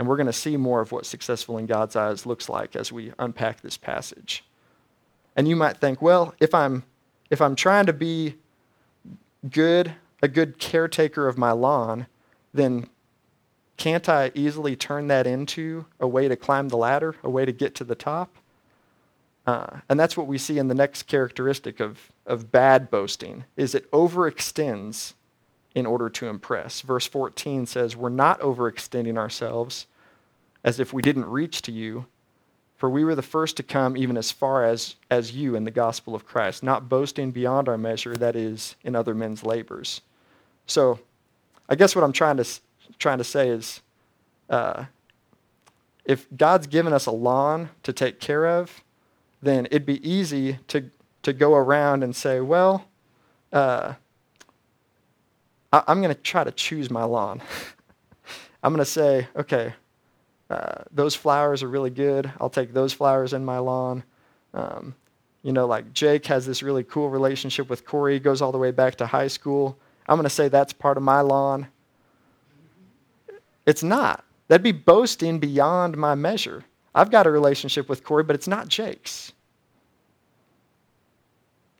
And 0.00 0.08
we're 0.08 0.16
going 0.16 0.28
to 0.28 0.32
see 0.32 0.56
more 0.56 0.80
of 0.80 0.92
what 0.92 1.04
successful 1.04 1.58
in 1.58 1.66
God's 1.66 1.94
eyes 1.94 2.24
looks 2.24 2.48
like 2.48 2.74
as 2.74 2.90
we 2.90 3.12
unpack 3.18 3.60
this 3.60 3.76
passage. 3.76 4.42
And 5.36 5.46
you 5.46 5.54
might 5.54 5.76
think, 5.76 6.00
well, 6.00 6.34
if 6.40 6.54
I'm 6.54 6.84
if 7.28 7.42
I'm 7.42 7.54
trying 7.54 7.84
to 7.84 7.92
be 7.92 8.36
good, 9.50 9.92
a 10.22 10.26
good 10.26 10.58
caretaker 10.58 11.28
of 11.28 11.36
my 11.36 11.52
lawn, 11.52 12.06
then 12.54 12.88
can't 13.76 14.08
I 14.08 14.32
easily 14.34 14.74
turn 14.74 15.08
that 15.08 15.26
into 15.26 15.84
a 16.00 16.08
way 16.08 16.28
to 16.28 16.34
climb 16.34 16.68
the 16.68 16.78
ladder, 16.78 17.16
a 17.22 17.28
way 17.28 17.44
to 17.44 17.52
get 17.52 17.74
to 17.74 17.84
the 17.84 17.94
top? 17.94 18.34
Uh, 19.46 19.80
and 19.90 20.00
that's 20.00 20.16
what 20.16 20.26
we 20.26 20.38
see 20.38 20.56
in 20.56 20.68
the 20.68 20.74
next 20.74 21.08
characteristic 21.08 21.78
of, 21.78 22.10
of 22.24 22.50
bad 22.50 22.90
boasting 22.90 23.44
is 23.54 23.74
it 23.74 23.90
overextends 23.90 25.12
in 25.74 25.86
order 25.86 26.08
to 26.08 26.28
impress. 26.28 26.80
Verse 26.80 27.06
14 27.06 27.66
says, 27.66 27.96
We're 27.96 28.08
not 28.08 28.40
overextending 28.40 29.16
ourselves 29.16 29.86
as 30.64 30.80
if 30.80 30.92
we 30.92 31.02
didn't 31.02 31.26
reach 31.26 31.62
to 31.62 31.72
you, 31.72 32.06
for 32.76 32.90
we 32.90 33.04
were 33.04 33.14
the 33.14 33.22
first 33.22 33.56
to 33.56 33.62
come 33.62 33.96
even 33.96 34.16
as 34.16 34.30
far 34.30 34.64
as, 34.64 34.96
as 35.10 35.32
you 35.32 35.54
in 35.54 35.64
the 35.64 35.70
gospel 35.70 36.14
of 36.14 36.26
Christ, 36.26 36.62
not 36.62 36.88
boasting 36.88 37.30
beyond 37.30 37.68
our 37.68 37.78
measure, 37.78 38.16
that 38.16 38.36
is, 38.36 38.74
in 38.82 38.96
other 38.96 39.14
men's 39.14 39.44
labors. 39.44 40.00
So, 40.66 41.00
I 41.68 41.76
guess 41.76 41.94
what 41.94 42.04
I'm 42.04 42.12
trying 42.12 42.36
to, 42.38 42.46
trying 42.98 43.18
to 43.18 43.24
say 43.24 43.48
is 43.48 43.80
uh, 44.48 44.84
if 46.04 46.26
God's 46.36 46.66
given 46.66 46.92
us 46.92 47.06
a 47.06 47.12
lawn 47.12 47.70
to 47.84 47.92
take 47.92 48.18
care 48.18 48.46
of, 48.46 48.82
then 49.40 49.66
it'd 49.66 49.86
be 49.86 50.06
easy 50.08 50.58
to, 50.68 50.90
to 51.22 51.32
go 51.32 51.54
around 51.54 52.02
and 52.02 52.14
say, 52.14 52.40
well, 52.40 52.86
uh, 53.52 53.94
I, 55.72 55.82
am 55.88 56.02
going 56.02 56.14
to 56.14 56.20
try 56.20 56.44
to 56.44 56.52
choose 56.52 56.90
my 56.90 57.04
lawn. 57.04 57.40
I'm 58.62 58.72
going 58.72 58.84
to 58.84 58.90
say, 58.90 59.28
okay, 59.36 59.72
uh, 60.50 60.82
those 60.90 61.14
flowers 61.14 61.62
are 61.62 61.68
really 61.68 61.90
good. 61.90 62.30
I'll 62.40 62.50
take 62.50 62.72
those 62.72 62.92
flowers 62.92 63.32
in 63.32 63.44
my 63.44 63.58
lawn. 63.58 64.02
Um, 64.52 64.94
you 65.42 65.52
know, 65.52 65.66
like 65.66 65.92
Jake 65.92 66.26
has 66.26 66.44
this 66.44 66.62
really 66.62 66.84
cool 66.84 67.08
relationship 67.08 67.70
with 67.70 67.86
Corey, 67.86 68.18
goes 68.18 68.42
all 68.42 68.52
the 68.52 68.58
way 68.58 68.72
back 68.72 68.96
to 68.96 69.06
high 69.06 69.28
school. 69.28 69.78
I'm 70.06 70.16
going 70.16 70.24
to 70.24 70.30
say 70.30 70.48
that's 70.48 70.72
part 70.72 70.96
of 70.96 71.02
my 71.02 71.20
lawn. 71.20 71.68
It's 73.64 73.82
not. 73.82 74.24
That'd 74.48 74.64
be 74.64 74.72
boasting 74.72 75.38
beyond 75.38 75.96
my 75.96 76.16
measure. 76.16 76.64
I've 76.94 77.10
got 77.10 77.26
a 77.26 77.30
relationship 77.30 77.88
with 77.88 78.02
Corey, 78.02 78.24
but 78.24 78.34
it's 78.34 78.48
not 78.48 78.66
Jake's. 78.66 79.32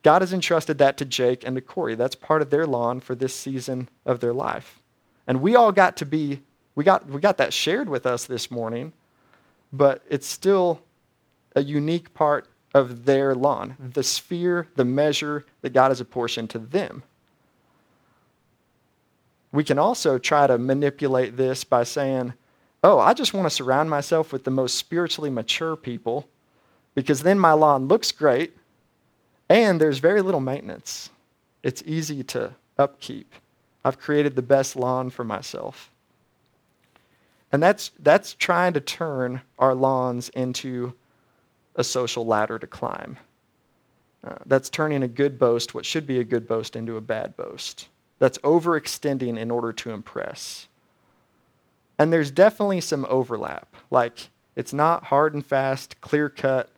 God 0.03 0.23
has 0.23 0.33
entrusted 0.33 0.79
that 0.79 0.97
to 0.99 1.05
Jake 1.05 1.45
and 1.47 1.57
to 1.57 1.61
Corey. 1.61 1.95
That's 1.95 2.15
part 2.15 2.43
of 2.43 2.51
their 2.51 2.67
lawn 2.67 3.01
for 3.01 3.15
this 3.15 3.35
season 3.35 3.89
of 4.07 4.21
their 4.21 4.33
life. 4.33 4.81
And 5.27 5.43
we 5.43 5.55
all 5.55 5.73
got 5.73 5.97
to 5.99 6.07
be, 6.07 6.41
we 6.75 6.85
got, 6.85 7.09
we 7.09 7.21
got 7.21 7.37
that 7.39 7.53
shared 7.53 7.89
with 7.89 8.07
us 8.07 8.25
this 8.25 8.51
morning. 8.51 8.93
but 9.73 10.03
it's 10.09 10.27
still 10.27 10.81
a 11.55 11.63
unique 11.63 12.13
part 12.15 12.47
of 12.75 13.05
their 13.05 13.35
lawn, 13.35 13.77
the 13.79 14.03
sphere, 14.03 14.69
the 14.77 14.85
measure 14.85 15.45
that 15.63 15.73
God 15.73 15.89
has 15.89 16.01
apportioned 16.01 16.51
to 16.51 16.59
them. 16.59 17.03
We 19.53 19.65
can 19.65 19.79
also 19.79 20.19
try 20.19 20.47
to 20.47 20.59
manipulate 20.59 21.37
this 21.37 21.65
by 21.65 21.83
saying, 21.83 22.35
oh, 22.85 23.01
I 23.01 23.15
just 23.15 23.35
want 23.35 23.47
to 23.47 23.51
surround 23.51 23.91
myself 23.91 24.33
with 24.33 24.45
the 24.45 24.51
most 24.51 24.77
spiritually 24.77 25.31
mature 25.31 25.75
people 25.77 26.29
because 26.95 27.23
then 27.23 27.39
my 27.39 27.53
lawn 27.53 27.89
looks 27.89 28.13
great 28.13 28.57
and 29.51 29.81
there's 29.81 29.99
very 29.99 30.23
little 30.23 30.41
maintenance. 30.41 31.11
It's 31.63 31.83
easy 31.85 32.23
to 32.23 32.55
upkeep. 32.79 33.35
I've 33.85 33.99
created 33.99 34.37
the 34.37 34.43
best 34.43 34.77
lawn 34.77 35.11
for 35.11 35.25
myself. 35.25 35.91
And 37.53 37.63
that's, 37.63 37.91
that's 37.99 38.35
trying 38.35 38.75
to 38.75 38.81
turn 38.81 39.43
our 39.59 39.75
lawns 39.75 40.29
into 40.31 40.95
a 41.75 41.83
social 41.83 42.25
ladder 42.25 42.59
to 42.61 42.67
climb. 42.67 43.19
Uh, 44.23 44.37
that's 44.47 44.71
turning 44.71 45.03
a 45.03 45.09
good 45.09 45.39
boast, 45.39 45.75
what 45.75 45.85
should 45.85 46.07
be 46.07 46.21
a 46.21 46.25
good 46.25 46.47
boast, 46.47 46.77
into 46.77 46.97
a 46.97 47.01
bad 47.01 47.37
boast. 47.37 47.89
That's 48.21 48.39
overextending 48.39 49.37
in 49.37 49.51
order 49.51 49.73
to 49.73 49.91
impress. 49.91 50.69
And 51.99 52.13
there's 52.13 52.31
definitely 52.31 52.83
some 52.83 53.05
overlap. 53.09 53.75
Like, 53.91 54.31
it's 54.55 54.73
not 54.73 55.05
hard 55.05 55.35
and 55.35 55.45
fast, 55.45 56.01
clear 56.01 56.29
cut. 56.29 56.71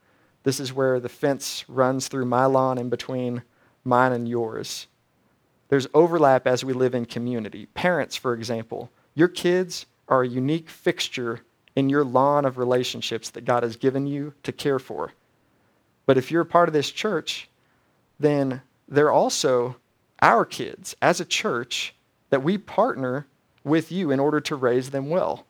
This 0.43 0.61
is 0.61 0.73
where 0.73 0.99
the 1.01 1.09
fence 1.09 1.65
runs 1.69 2.09
through 2.09 2.27
my 2.27 2.47
lawn 2.47 2.79
in 2.79 2.89
between 2.89 3.43
mine 3.85 4.13
and 4.13 4.29
yours. 4.29 4.87
There's 5.69 5.87
overlap 5.95 6.47
as 6.47 6.65
we 6.65 6.73
live 6.73 6.95
in 6.95 7.07
community. 7.07 7.67
Parents, 7.67 8.17
for 8.17 8.35
example, 8.35 8.91
your 9.15 9.29
kids 9.29 9.87
are 10.09 10.23
a 10.23 10.29
unique 10.29 10.69
fixture 10.69 11.41
in 11.75 11.89
your 11.89 12.05
lawn 12.05 12.45
of 12.45 12.59
relationships 12.59 13.31
that 13.31 13.45
God 13.45 13.63
has 13.63 13.77
given 13.77 14.07
you 14.07 14.35
to 14.43 14.53
care 14.53 14.79
for. 14.79 15.13
But 16.05 16.19
if 16.19 16.31
you're 16.31 16.43
a 16.43 16.47
part 16.47 16.69
of 16.69 16.73
this 16.73 16.91
church, 16.91 17.49
then 18.19 18.63
they're 18.89 19.13
also 19.13 19.77
our 20.21 20.45
kids 20.45 20.95
as 21.01 21.21
a 21.21 21.25
church 21.25 21.95
that 22.31 22.43
we 22.43 22.59
partner 22.59 23.27
with 23.65 23.91
you 23.91 24.11
in 24.11 24.21
order 24.21 24.41
to 24.41 24.57
raise 24.57 24.91
them 24.91 25.09
well. 25.09 25.47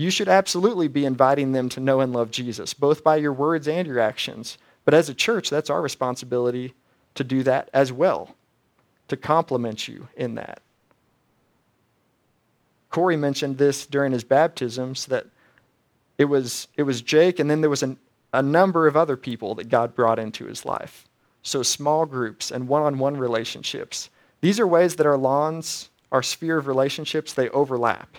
You 0.00 0.10
should 0.10 0.30
absolutely 0.30 0.88
be 0.88 1.04
inviting 1.04 1.52
them 1.52 1.68
to 1.68 1.78
know 1.78 2.00
and 2.00 2.10
love 2.10 2.30
Jesus, 2.30 2.72
both 2.72 3.04
by 3.04 3.16
your 3.16 3.34
words 3.34 3.68
and 3.68 3.86
your 3.86 4.00
actions. 4.00 4.56
But 4.86 4.94
as 4.94 5.10
a 5.10 5.14
church, 5.14 5.50
that's 5.50 5.68
our 5.68 5.82
responsibility 5.82 6.72
to 7.16 7.22
do 7.22 7.42
that 7.42 7.68
as 7.74 7.92
well, 7.92 8.34
to 9.08 9.18
complement 9.18 9.88
you 9.88 10.08
in 10.16 10.36
that. 10.36 10.62
Corey 12.88 13.18
mentioned 13.18 13.58
this 13.58 13.84
during 13.84 14.12
his 14.12 14.24
baptisms 14.24 15.04
that 15.04 15.26
it 16.16 16.24
was, 16.24 16.68
it 16.78 16.84
was 16.84 17.02
Jake, 17.02 17.38
and 17.38 17.50
then 17.50 17.60
there 17.60 17.68
was 17.68 17.82
an, 17.82 17.98
a 18.32 18.42
number 18.42 18.86
of 18.86 18.96
other 18.96 19.18
people 19.18 19.54
that 19.56 19.68
God 19.68 19.94
brought 19.94 20.18
into 20.18 20.46
his 20.46 20.64
life. 20.64 21.06
So, 21.42 21.62
small 21.62 22.06
groups 22.06 22.50
and 22.50 22.68
one 22.68 22.84
on 22.84 22.98
one 22.98 23.18
relationships. 23.18 24.08
These 24.40 24.58
are 24.60 24.66
ways 24.66 24.96
that 24.96 25.06
our 25.06 25.18
lawns, 25.18 25.90
our 26.10 26.22
sphere 26.22 26.56
of 26.56 26.66
relationships, 26.66 27.34
they 27.34 27.50
overlap. 27.50 28.16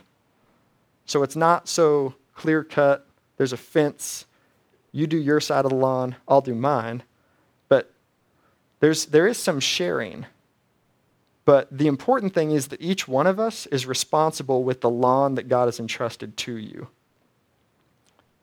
So, 1.12 1.24
it's 1.24 1.36
not 1.36 1.68
so 1.68 2.16
clear 2.36 2.64
cut. 2.64 3.06
There's 3.38 3.54
a 3.54 3.58
fence. 3.58 4.26
You 4.92 5.08
do 5.08 5.18
your 5.18 5.40
side 5.40 5.66
of 5.66 5.72
the 5.72 5.78
lawn, 5.78 6.16
I'll 6.28 6.42
do 6.42 6.56
mine. 6.56 7.04
But 7.70 7.92
there's, 8.80 9.06
there 9.06 9.28
is 9.28 9.38
some 9.38 9.60
sharing 9.60 10.26
but 11.46 11.68
the 11.76 11.88
important 11.88 12.34
thing 12.34 12.52
is 12.52 12.68
that 12.68 12.82
each 12.82 13.08
one 13.08 13.28
of 13.28 13.40
us 13.40 13.66
is 13.68 13.86
responsible 13.86 14.64
with 14.64 14.82
the 14.82 14.90
lawn 14.90 15.36
that 15.36 15.48
God 15.48 15.66
has 15.66 15.80
entrusted 15.80 16.38
to 16.38 16.56
you. 16.56 16.88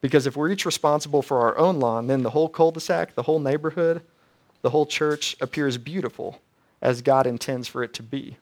Because 0.01 0.27
if 0.27 0.35
we're 0.35 0.51
each 0.51 0.65
responsible 0.65 1.21
for 1.21 1.39
our 1.39 1.57
own 1.57 1.79
lawn, 1.79 2.07
then 2.07 2.23
the 2.23 2.29
whole 2.29 2.49
cul 2.49 2.71
de 2.71 2.79
sac, 2.79 3.15
the 3.15 3.23
whole 3.23 3.39
neighborhood, 3.39 4.01
the 4.61 4.69
whole 4.69 4.85
church 4.85 5.35
appears 5.41 5.77
beautiful 5.77 6.41
as 6.81 7.01
God 7.01 7.25
intends 7.25 7.67
for 7.67 7.83
it 7.83 7.93
to 7.95 8.03
be. 8.03 8.37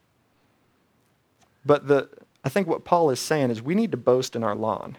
But 1.65 1.88
the, 1.88 2.10
I 2.47 2.49
think 2.49 2.65
what 2.65 2.86
Paul 2.86 3.10
is 3.10 3.19
saying 3.19 3.51
is 3.51 3.62
we 3.62 3.75
need 3.75 3.91
to 3.91 3.97
boast 3.97 4.33
in 4.33 4.41
our 4.41 4.55
lawn, 4.55 4.95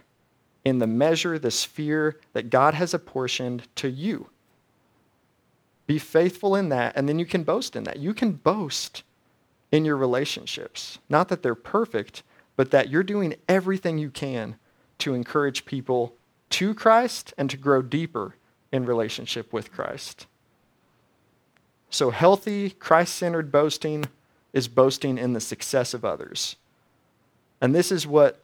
in 0.66 0.80
the 0.80 0.86
measure, 0.86 1.38
the 1.38 1.50
sphere 1.50 2.20
that 2.34 2.50
God 2.50 2.74
has 2.74 2.92
apportioned 2.92 3.66
to 3.76 3.88
you. 3.88 4.28
Be 5.86 5.98
faithful 5.98 6.54
in 6.54 6.68
that, 6.68 6.94
and 6.94 7.08
then 7.08 7.18
you 7.18 7.24
can 7.24 7.44
boast 7.44 7.74
in 7.74 7.84
that. 7.84 8.00
You 8.00 8.12
can 8.12 8.32
boast 8.32 9.02
in 9.72 9.86
your 9.86 9.96
relationships. 9.96 10.98
Not 11.08 11.30
that 11.30 11.42
they're 11.42 11.54
perfect, 11.54 12.22
but 12.54 12.70
that 12.70 12.90
you're 12.90 13.02
doing 13.02 13.34
everything 13.48 13.96
you 13.96 14.10
can 14.10 14.56
to 14.98 15.14
encourage 15.14 15.64
people 15.64 16.16
to 16.50 16.74
Christ 16.74 17.32
and 17.38 17.48
to 17.48 17.56
grow 17.56 17.80
deeper 17.80 18.34
in 18.70 18.84
relationship 18.84 19.54
with 19.54 19.72
Christ. 19.72 20.26
So, 21.88 22.10
healthy, 22.10 22.68
Christ 22.68 23.14
centered 23.14 23.50
boasting 23.50 24.04
is 24.52 24.68
boasting 24.68 25.16
in 25.16 25.32
the 25.32 25.40
success 25.40 25.94
of 25.94 26.04
others. 26.04 26.56
And 27.60 27.74
this 27.74 27.90
is 27.90 28.06
what 28.06 28.42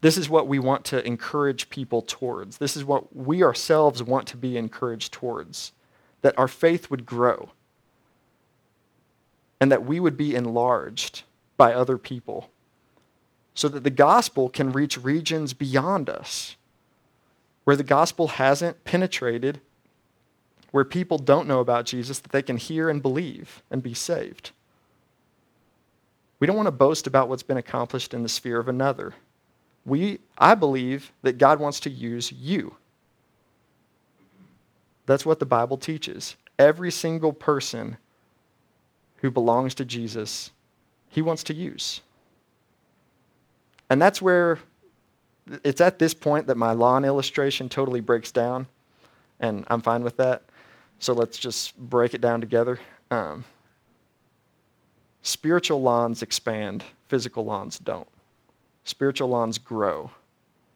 this 0.00 0.16
is 0.16 0.30
what 0.30 0.48
we 0.48 0.58
want 0.58 0.86
to 0.86 1.06
encourage 1.06 1.68
people 1.68 2.00
towards. 2.00 2.56
This 2.56 2.74
is 2.74 2.84
what 2.84 3.14
we 3.14 3.42
ourselves 3.42 4.02
want 4.02 4.26
to 4.28 4.36
be 4.38 4.56
encouraged 4.56 5.12
towards 5.12 5.72
that 6.22 6.38
our 6.38 6.48
faith 6.48 6.90
would 6.90 7.04
grow 7.04 7.50
and 9.60 9.70
that 9.70 9.84
we 9.84 10.00
would 10.00 10.16
be 10.16 10.34
enlarged 10.34 11.22
by 11.58 11.74
other 11.74 11.98
people 11.98 12.50
so 13.54 13.68
that 13.68 13.84
the 13.84 13.90
gospel 13.90 14.48
can 14.48 14.72
reach 14.72 14.96
regions 14.96 15.52
beyond 15.52 16.08
us 16.08 16.56
where 17.64 17.76
the 17.76 17.84
gospel 17.84 18.28
hasn't 18.28 18.82
penetrated, 18.84 19.60
where 20.70 20.84
people 20.84 21.18
don't 21.18 21.46
know 21.46 21.60
about 21.60 21.86
Jesus, 21.86 22.18
that 22.18 22.32
they 22.32 22.42
can 22.42 22.56
hear 22.56 22.88
and 22.88 23.02
believe 23.02 23.62
and 23.70 23.82
be 23.82 23.94
saved. 23.94 24.50
We 26.40 26.46
don't 26.46 26.56
want 26.56 26.66
to 26.66 26.72
boast 26.72 27.06
about 27.06 27.28
what's 27.28 27.42
been 27.42 27.58
accomplished 27.58 28.12
in 28.14 28.22
the 28.22 28.28
sphere 28.28 28.58
of 28.58 28.68
another. 28.68 29.14
We, 29.84 30.18
I 30.36 30.54
believe 30.54 31.12
that 31.22 31.38
God 31.38 31.60
wants 31.60 31.80
to 31.80 31.90
use 31.90 32.32
you. 32.32 32.74
That's 35.06 35.26
what 35.26 35.38
the 35.38 35.46
Bible 35.46 35.76
teaches. 35.76 36.36
Every 36.58 36.90
single 36.90 37.32
person 37.32 37.96
who 39.16 39.30
belongs 39.30 39.74
to 39.76 39.84
Jesus, 39.84 40.50
he 41.08 41.22
wants 41.22 41.44
to 41.44 41.54
use. 41.54 42.00
And 43.90 44.00
that's 44.00 44.22
where 44.22 44.58
it's 45.64 45.80
at 45.80 45.98
this 45.98 46.14
point 46.14 46.46
that 46.46 46.56
my 46.56 46.72
lawn 46.72 47.04
illustration 47.04 47.68
totally 47.68 48.00
breaks 48.00 48.30
down, 48.30 48.66
and 49.40 49.64
I'm 49.68 49.80
fine 49.80 50.04
with 50.04 50.16
that. 50.18 50.42
So 51.00 51.12
let's 51.12 51.38
just 51.38 51.76
break 51.76 52.14
it 52.14 52.20
down 52.20 52.40
together. 52.40 52.78
Um, 53.10 53.44
spiritual 55.22 55.82
lawns 55.82 56.22
expand, 56.22 56.84
physical 57.08 57.44
lawns 57.44 57.78
don't. 57.78 58.08
Spiritual 58.84 59.28
lawns 59.28 59.58
grow. 59.58 60.10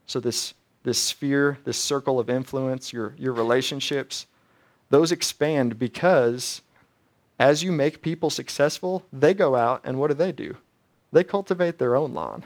So 0.06 0.20
this 0.20 0.54
this 0.82 0.98
sphere, 0.98 1.58
this 1.64 1.78
circle 1.78 2.20
of 2.20 2.28
influence, 2.28 2.92
your 2.92 3.14
your 3.18 3.32
relationships, 3.32 4.26
those 4.90 5.10
expand 5.10 5.78
because 5.78 6.62
as 7.38 7.62
you 7.62 7.72
make 7.72 8.02
people 8.02 8.30
successful, 8.30 9.04
they 9.12 9.34
go 9.34 9.56
out 9.56 9.80
and 9.84 9.98
what 9.98 10.08
do 10.08 10.14
they 10.14 10.32
do? 10.32 10.56
They 11.12 11.24
cultivate 11.24 11.78
their 11.78 11.96
own 11.96 12.14
lawn, 12.14 12.44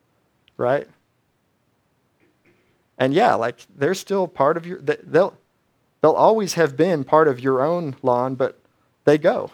right? 0.56 0.88
And 2.98 3.12
yeah, 3.12 3.34
like 3.34 3.56
they're 3.74 3.94
still 3.94 4.28
part 4.28 4.56
of 4.56 4.66
your, 4.66 4.78
they'll, 4.80 5.36
they'll 6.00 6.12
always 6.12 6.54
have 6.54 6.76
been 6.76 7.02
part 7.02 7.28
of 7.28 7.40
your 7.40 7.62
own 7.62 7.96
lawn, 8.02 8.34
but 8.34 8.58
they 9.04 9.18
go 9.18 9.50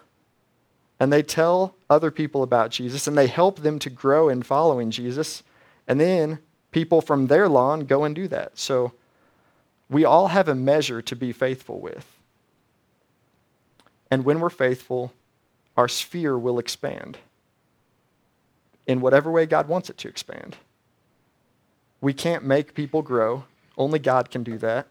and 0.99 1.13
they 1.13 1.23
tell 1.23 1.75
other 1.91 2.11
people 2.11 2.43
about 2.43 2.71
Jesus 2.71 3.07
and 3.07 3.17
they 3.17 3.27
help 3.27 3.61
them 3.61 3.79
to 3.81 3.91
grow 3.91 4.29
in 4.29 4.43
following 4.43 4.91
Jesus. 4.91 5.43
And 5.87 6.01
then 6.01 6.39
people 6.71 7.01
from 7.01 7.27
their 7.27 7.49
lawn 7.49 7.81
go 7.81 8.05
and 8.05 8.15
do 8.15 8.29
that. 8.29 8.59
So 8.59 8.93
we 9.91 10.05
all 10.05 10.29
have 10.29 10.49
a 10.49 10.55
measure 10.55 11.03
to 11.03 11.17
be 11.17 11.33
faithful 11.33 11.81
with. 11.81 12.07
And 14.11 14.25
when 14.25 14.41
we're 14.41 14.51
faithful, 14.51 15.13
our 15.77 15.89
sphere 15.89 16.39
will 16.39 16.59
expand 16.59 17.19
in 18.87 19.01
whatever 19.01 19.31
way 19.31 19.47
God 19.47 19.69
wants 19.69 19.91
it 19.91 19.99
to 19.99 20.09
expand. 20.09 20.57
We 22.01 22.13
can't 22.13 22.45
make 22.45 22.75
people 22.75 23.03
grow, 23.03 23.45
only 23.77 23.99
God 23.99 24.31
can 24.31 24.43
do 24.43 24.59
that. 24.59 24.87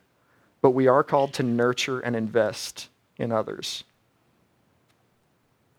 But 0.61 0.71
we 0.71 0.87
are 0.87 1.03
called 1.03 1.33
to 1.33 1.43
nurture 1.43 1.99
and 1.99 2.15
invest 2.15 2.89
in 3.17 3.31
others. 3.31 3.83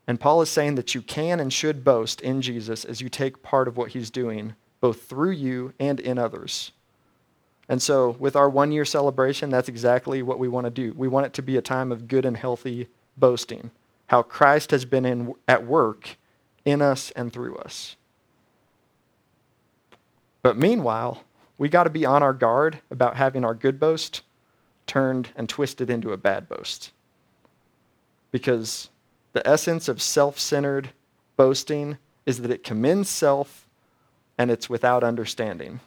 And 0.07 0.21
Paul 0.21 0.41
is 0.43 0.51
saying 0.51 0.77
that 0.77 0.95
you 0.95 1.03
can 1.03 1.41
and 1.41 1.53
should 1.53 1.85
boast 1.85 2.21
in 2.21 2.41
Jesus 2.41 2.85
as 2.85 3.01
you 3.01 3.09
take 3.09 3.43
part 3.43 3.67
of 3.67 3.77
what 3.77 3.91
he's 3.91 4.11
doing, 4.11 4.55
both 4.81 5.03
through 5.03 5.33
you 5.33 5.73
and 5.81 5.99
in 5.99 6.19
others. 6.19 6.73
And 7.69 7.83
so, 7.83 8.11
with 8.21 8.37
our 8.37 8.49
one 8.49 8.71
year 8.71 8.85
celebration, 8.85 9.51
that's 9.51 9.69
exactly 9.69 10.23
what 10.23 10.39
we 10.39 10.47
want 10.47 10.67
to 10.67 10.71
do. 10.71 10.93
We 10.97 11.09
want 11.09 11.27
it 11.27 11.33
to 11.35 11.43
be 11.43 11.57
a 11.57 11.63
time 11.63 11.91
of 11.91 12.07
good 12.07 12.25
and 12.25 12.37
healthy 12.37 12.87
boasting, 13.17 13.73
how 14.07 14.23
Christ 14.23 14.71
has 14.71 14.85
been 14.85 15.05
in, 15.05 15.35
at 15.49 15.67
work 15.67 16.17
in 16.65 16.81
us 16.81 17.11
and 17.13 17.33
through 17.33 17.57
us. 17.57 17.97
But 20.43 20.57
meanwhile, 20.57 21.25
we 21.59 21.69
got 21.69 21.85
to 21.85 21.91
be 21.91 22.05
on 22.07 22.23
our 22.23 22.33
guard 22.33 22.79
about 22.91 23.17
having 23.17 23.45
our 23.45 23.55
good 23.55 23.81
boast 23.81 24.23
turned 24.87 25.31
and 25.35 25.49
twisted 25.49 25.91
into 25.91 26.13
a 26.13 26.17
bad 26.17 26.49
boast. 26.49 26.93
Because 28.31 28.91
the 29.37 29.47
essence 29.47 29.87
of 29.87 30.01
self 30.01 30.39
centered 30.39 30.93
boasting 31.37 31.99
is 32.25 32.41
that 32.41 32.51
it 32.51 32.65
commends 32.65 33.11
self 33.11 33.69
and 34.39 34.51
it's 34.51 34.71
without 34.71 35.05
understanding. 35.05 35.81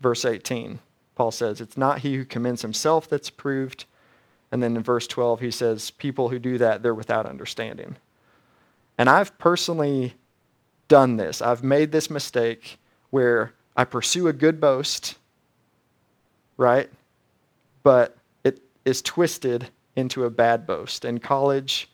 Verse 0.00 0.24
18, 0.24 0.78
Paul 1.16 1.32
says, 1.32 1.60
It's 1.60 1.76
not 1.76 1.98
he 1.98 2.14
who 2.14 2.24
commends 2.24 2.62
himself 2.62 3.08
that's 3.08 3.28
approved. 3.28 3.86
And 4.52 4.62
then 4.62 4.76
in 4.76 4.84
verse 4.84 5.08
12, 5.08 5.40
he 5.40 5.50
says, 5.50 5.90
People 5.90 6.28
who 6.28 6.38
do 6.38 6.58
that, 6.58 6.80
they're 6.80 6.94
without 6.94 7.26
understanding. 7.26 7.96
And 8.96 9.10
I've 9.10 9.36
personally 9.36 10.14
done 10.86 11.16
this. 11.16 11.42
I've 11.42 11.64
made 11.64 11.90
this 11.90 12.08
mistake 12.08 12.78
where 13.10 13.52
I 13.76 13.82
pursue 13.82 14.28
a 14.28 14.32
good 14.32 14.60
boast, 14.60 15.16
right? 16.56 16.88
But 17.82 18.16
it 18.44 18.62
is 18.84 19.02
twisted 19.02 19.70
into 19.96 20.24
a 20.24 20.30
bad 20.30 20.68
boast. 20.68 21.04
In 21.04 21.18
college, 21.18 21.89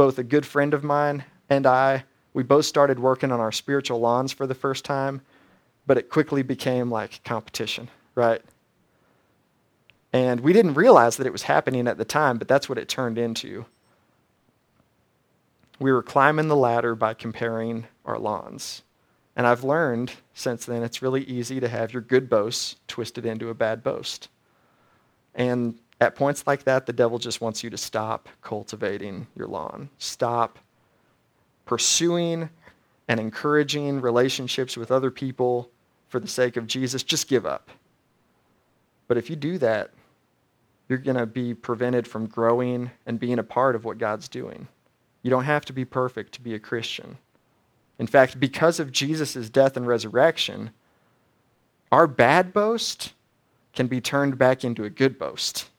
both 0.00 0.18
a 0.18 0.24
good 0.24 0.46
friend 0.46 0.72
of 0.72 0.82
mine 0.82 1.22
and 1.50 1.66
I, 1.66 2.04
we 2.32 2.42
both 2.42 2.64
started 2.64 2.98
working 2.98 3.30
on 3.30 3.38
our 3.38 3.52
spiritual 3.52 4.00
lawns 4.00 4.32
for 4.32 4.46
the 4.46 4.54
first 4.54 4.82
time, 4.82 5.20
but 5.86 5.98
it 5.98 6.08
quickly 6.08 6.42
became 6.42 6.90
like 6.90 7.22
competition, 7.22 7.90
right? 8.14 8.40
And 10.10 10.40
we 10.40 10.54
didn't 10.54 10.72
realize 10.72 11.18
that 11.18 11.26
it 11.26 11.32
was 11.32 11.42
happening 11.42 11.86
at 11.86 11.98
the 11.98 12.06
time, 12.06 12.38
but 12.38 12.48
that's 12.48 12.66
what 12.66 12.78
it 12.78 12.88
turned 12.88 13.18
into. 13.18 13.66
We 15.78 15.92
were 15.92 16.02
climbing 16.02 16.48
the 16.48 16.56
ladder 16.56 16.94
by 16.94 17.12
comparing 17.12 17.86
our 18.06 18.18
lawns. 18.18 18.80
And 19.36 19.46
I've 19.46 19.64
learned 19.64 20.14
since 20.32 20.64
then 20.64 20.82
it's 20.82 21.02
really 21.02 21.24
easy 21.24 21.60
to 21.60 21.68
have 21.68 21.92
your 21.92 22.00
good 22.00 22.30
boast 22.30 22.78
twisted 22.88 23.26
into 23.26 23.50
a 23.50 23.54
bad 23.54 23.82
boast. 23.82 24.30
And 25.34 25.78
at 26.00 26.14
points 26.14 26.46
like 26.46 26.64
that, 26.64 26.86
the 26.86 26.92
devil 26.92 27.18
just 27.18 27.40
wants 27.40 27.62
you 27.62 27.70
to 27.70 27.76
stop 27.76 28.28
cultivating 28.42 29.26
your 29.36 29.46
lawn. 29.46 29.90
Stop 29.98 30.58
pursuing 31.66 32.48
and 33.08 33.20
encouraging 33.20 34.00
relationships 34.00 34.76
with 34.76 34.90
other 34.90 35.10
people 35.10 35.70
for 36.08 36.18
the 36.20 36.28
sake 36.28 36.56
of 36.56 36.66
Jesus. 36.66 37.02
Just 37.02 37.28
give 37.28 37.46
up. 37.46 37.70
But 39.08 39.18
if 39.18 39.28
you 39.28 39.36
do 39.36 39.58
that, 39.58 39.90
you're 40.88 40.98
going 40.98 41.16
to 41.16 41.26
be 41.26 41.54
prevented 41.54 42.06
from 42.06 42.26
growing 42.26 42.90
and 43.06 43.20
being 43.20 43.38
a 43.38 43.44
part 43.44 43.76
of 43.76 43.84
what 43.84 43.98
God's 43.98 44.28
doing. 44.28 44.68
You 45.22 45.30
don't 45.30 45.44
have 45.44 45.64
to 45.66 45.72
be 45.72 45.84
perfect 45.84 46.32
to 46.34 46.40
be 46.40 46.54
a 46.54 46.58
Christian. 46.58 47.18
In 47.98 48.06
fact, 48.06 48.40
because 48.40 48.80
of 48.80 48.90
Jesus' 48.90 49.50
death 49.50 49.76
and 49.76 49.86
resurrection, 49.86 50.70
our 51.92 52.06
bad 52.06 52.52
boast 52.52 53.12
can 53.72 53.86
be 53.86 54.00
turned 54.00 54.38
back 54.38 54.64
into 54.64 54.84
a 54.84 54.90
good 54.90 55.18
boast. 55.18 55.69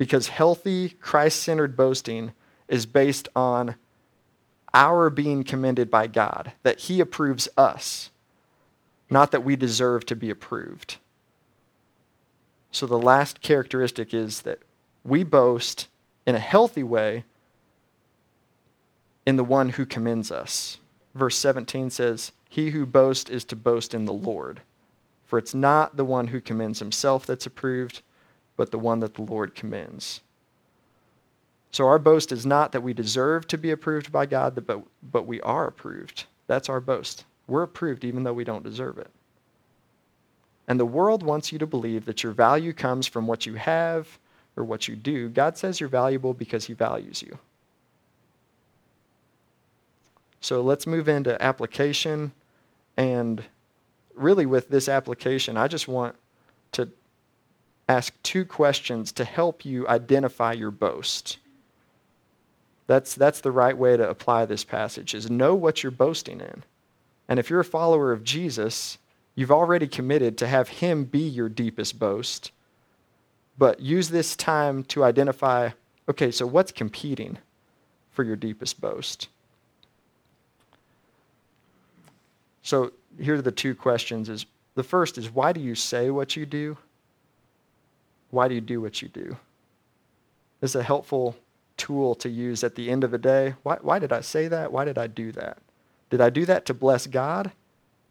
Because 0.00 0.28
healthy, 0.28 0.88
Christ 0.88 1.42
centered 1.42 1.76
boasting 1.76 2.32
is 2.68 2.86
based 2.86 3.28
on 3.36 3.74
our 4.72 5.10
being 5.10 5.44
commended 5.44 5.90
by 5.90 6.06
God, 6.06 6.52
that 6.62 6.80
He 6.80 7.00
approves 7.00 7.50
us, 7.58 8.08
not 9.10 9.30
that 9.30 9.44
we 9.44 9.56
deserve 9.56 10.06
to 10.06 10.16
be 10.16 10.30
approved. 10.30 10.96
So 12.72 12.86
the 12.86 12.96
last 12.96 13.42
characteristic 13.42 14.14
is 14.14 14.40
that 14.40 14.60
we 15.04 15.22
boast 15.22 15.88
in 16.26 16.34
a 16.34 16.38
healthy 16.38 16.82
way 16.82 17.24
in 19.26 19.36
the 19.36 19.44
one 19.44 19.68
who 19.68 19.84
commends 19.84 20.32
us. 20.32 20.78
Verse 21.14 21.36
17 21.36 21.90
says, 21.90 22.32
He 22.48 22.70
who 22.70 22.86
boasts 22.86 23.28
is 23.28 23.44
to 23.44 23.54
boast 23.54 23.92
in 23.92 24.06
the 24.06 24.14
Lord. 24.14 24.62
For 25.26 25.38
it's 25.38 25.54
not 25.54 25.98
the 25.98 26.06
one 26.06 26.28
who 26.28 26.40
commends 26.40 26.78
himself 26.78 27.26
that's 27.26 27.44
approved, 27.44 28.00
but 28.60 28.72
the 28.72 28.78
one 28.78 29.00
that 29.00 29.14
the 29.14 29.22
Lord 29.22 29.54
commends. 29.54 30.20
So 31.72 31.86
our 31.86 31.98
boast 31.98 32.30
is 32.30 32.44
not 32.44 32.72
that 32.72 32.82
we 32.82 32.92
deserve 32.92 33.48
to 33.48 33.56
be 33.56 33.70
approved 33.70 34.12
by 34.12 34.26
God, 34.26 34.62
but, 34.66 34.82
but 35.10 35.26
we 35.26 35.40
are 35.40 35.66
approved. 35.66 36.26
That's 36.46 36.68
our 36.68 36.78
boast. 36.78 37.24
We're 37.46 37.62
approved 37.62 38.04
even 38.04 38.22
though 38.22 38.34
we 38.34 38.44
don't 38.44 38.62
deserve 38.62 38.98
it. 38.98 39.08
And 40.68 40.78
the 40.78 40.84
world 40.84 41.22
wants 41.22 41.52
you 41.52 41.58
to 41.58 41.66
believe 41.66 42.04
that 42.04 42.22
your 42.22 42.32
value 42.32 42.74
comes 42.74 43.06
from 43.06 43.26
what 43.26 43.46
you 43.46 43.54
have 43.54 44.18
or 44.58 44.64
what 44.64 44.86
you 44.88 44.94
do. 44.94 45.30
God 45.30 45.56
says 45.56 45.80
you're 45.80 45.88
valuable 45.88 46.34
because 46.34 46.66
he 46.66 46.74
values 46.74 47.22
you. 47.22 47.38
So 50.42 50.60
let's 50.60 50.86
move 50.86 51.08
into 51.08 51.42
application. 51.42 52.32
And 52.98 53.42
really, 54.14 54.44
with 54.44 54.68
this 54.68 54.86
application, 54.86 55.56
I 55.56 55.66
just 55.66 55.88
want 55.88 56.14
to 56.72 56.90
ask 57.90 58.14
two 58.22 58.44
questions 58.44 59.10
to 59.10 59.24
help 59.24 59.64
you 59.64 59.86
identify 59.88 60.52
your 60.52 60.70
boast. 60.70 61.38
That's, 62.86 63.16
that's 63.16 63.40
the 63.40 63.50
right 63.50 63.76
way 63.76 63.96
to 63.96 64.08
apply 64.08 64.46
this 64.46 64.62
passage 64.62 65.12
is 65.12 65.28
know 65.28 65.56
what 65.56 65.82
you're 65.82 65.90
boasting 65.90 66.40
in. 66.40 66.62
And 67.28 67.40
if 67.40 67.50
you're 67.50 67.60
a 67.60 67.64
follower 67.64 68.12
of 68.12 68.22
Jesus, 68.22 68.98
you've 69.34 69.50
already 69.50 69.88
committed 69.88 70.38
to 70.38 70.46
have 70.46 70.68
him 70.68 71.02
be 71.02 71.18
your 71.18 71.48
deepest 71.48 71.98
boast. 71.98 72.52
But 73.58 73.80
use 73.80 74.08
this 74.08 74.36
time 74.36 74.84
to 74.84 75.02
identify, 75.02 75.70
okay, 76.08 76.30
so 76.30 76.46
what's 76.46 76.70
competing 76.70 77.38
for 78.12 78.22
your 78.22 78.36
deepest 78.36 78.80
boast? 78.80 79.26
So 82.62 82.92
here 83.20 83.34
are 83.34 83.42
the 83.42 83.50
two 83.50 83.74
questions 83.74 84.28
is 84.28 84.46
the 84.76 84.84
first 84.84 85.18
is 85.18 85.28
why 85.28 85.52
do 85.52 85.60
you 85.60 85.74
say 85.74 86.10
what 86.10 86.36
you 86.36 86.46
do? 86.46 86.76
Why 88.30 88.48
do 88.48 88.54
you 88.54 88.60
do 88.60 88.80
what 88.80 89.02
you 89.02 89.08
do? 89.08 89.36
Is 90.60 90.74
a 90.74 90.82
helpful 90.82 91.36
tool 91.80 92.14
to 92.14 92.28
use 92.28 92.62
at 92.62 92.74
the 92.74 92.90
end 92.90 93.02
of 93.02 93.10
the 93.10 93.18
day. 93.18 93.54
Why, 93.62 93.78
why 93.80 93.98
did 93.98 94.12
I 94.12 94.20
say 94.20 94.48
that? 94.48 94.70
Why 94.70 94.84
did 94.84 94.98
I 94.98 95.06
do 95.06 95.32
that? 95.32 95.58
Did 96.10 96.20
I 96.20 96.28
do 96.28 96.44
that 96.44 96.66
to 96.66 96.74
bless 96.74 97.06
God? 97.06 97.52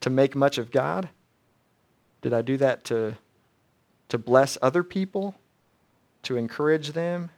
To 0.01 0.09
make 0.09 0.35
much 0.35 0.57
of 0.57 0.71
God? 0.71 1.09
Did 2.21 2.33
I 2.33 2.41
do 2.41 2.57
that 2.57 2.83
to, 2.85 3.17
to 4.09 4.17
bless 4.17 4.57
other 4.61 4.83
people? 4.83 5.35
To 6.23 6.35
encourage 6.35 6.93
them? 6.93 7.29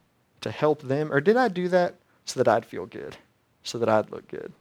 To 0.41 0.52
help 0.52 0.82
them? 0.84 1.12
Or 1.12 1.20
did 1.20 1.38
I 1.38 1.50
do 1.50 1.67
that 1.67 1.96
so 2.26 2.39
that 2.39 2.48
I'd 2.48 2.65
feel 2.65 2.86
good? 2.86 3.17
So 3.63 3.78
that 3.78 3.89
I'd 3.89 4.10
look 4.10 4.28
good? 4.28 4.54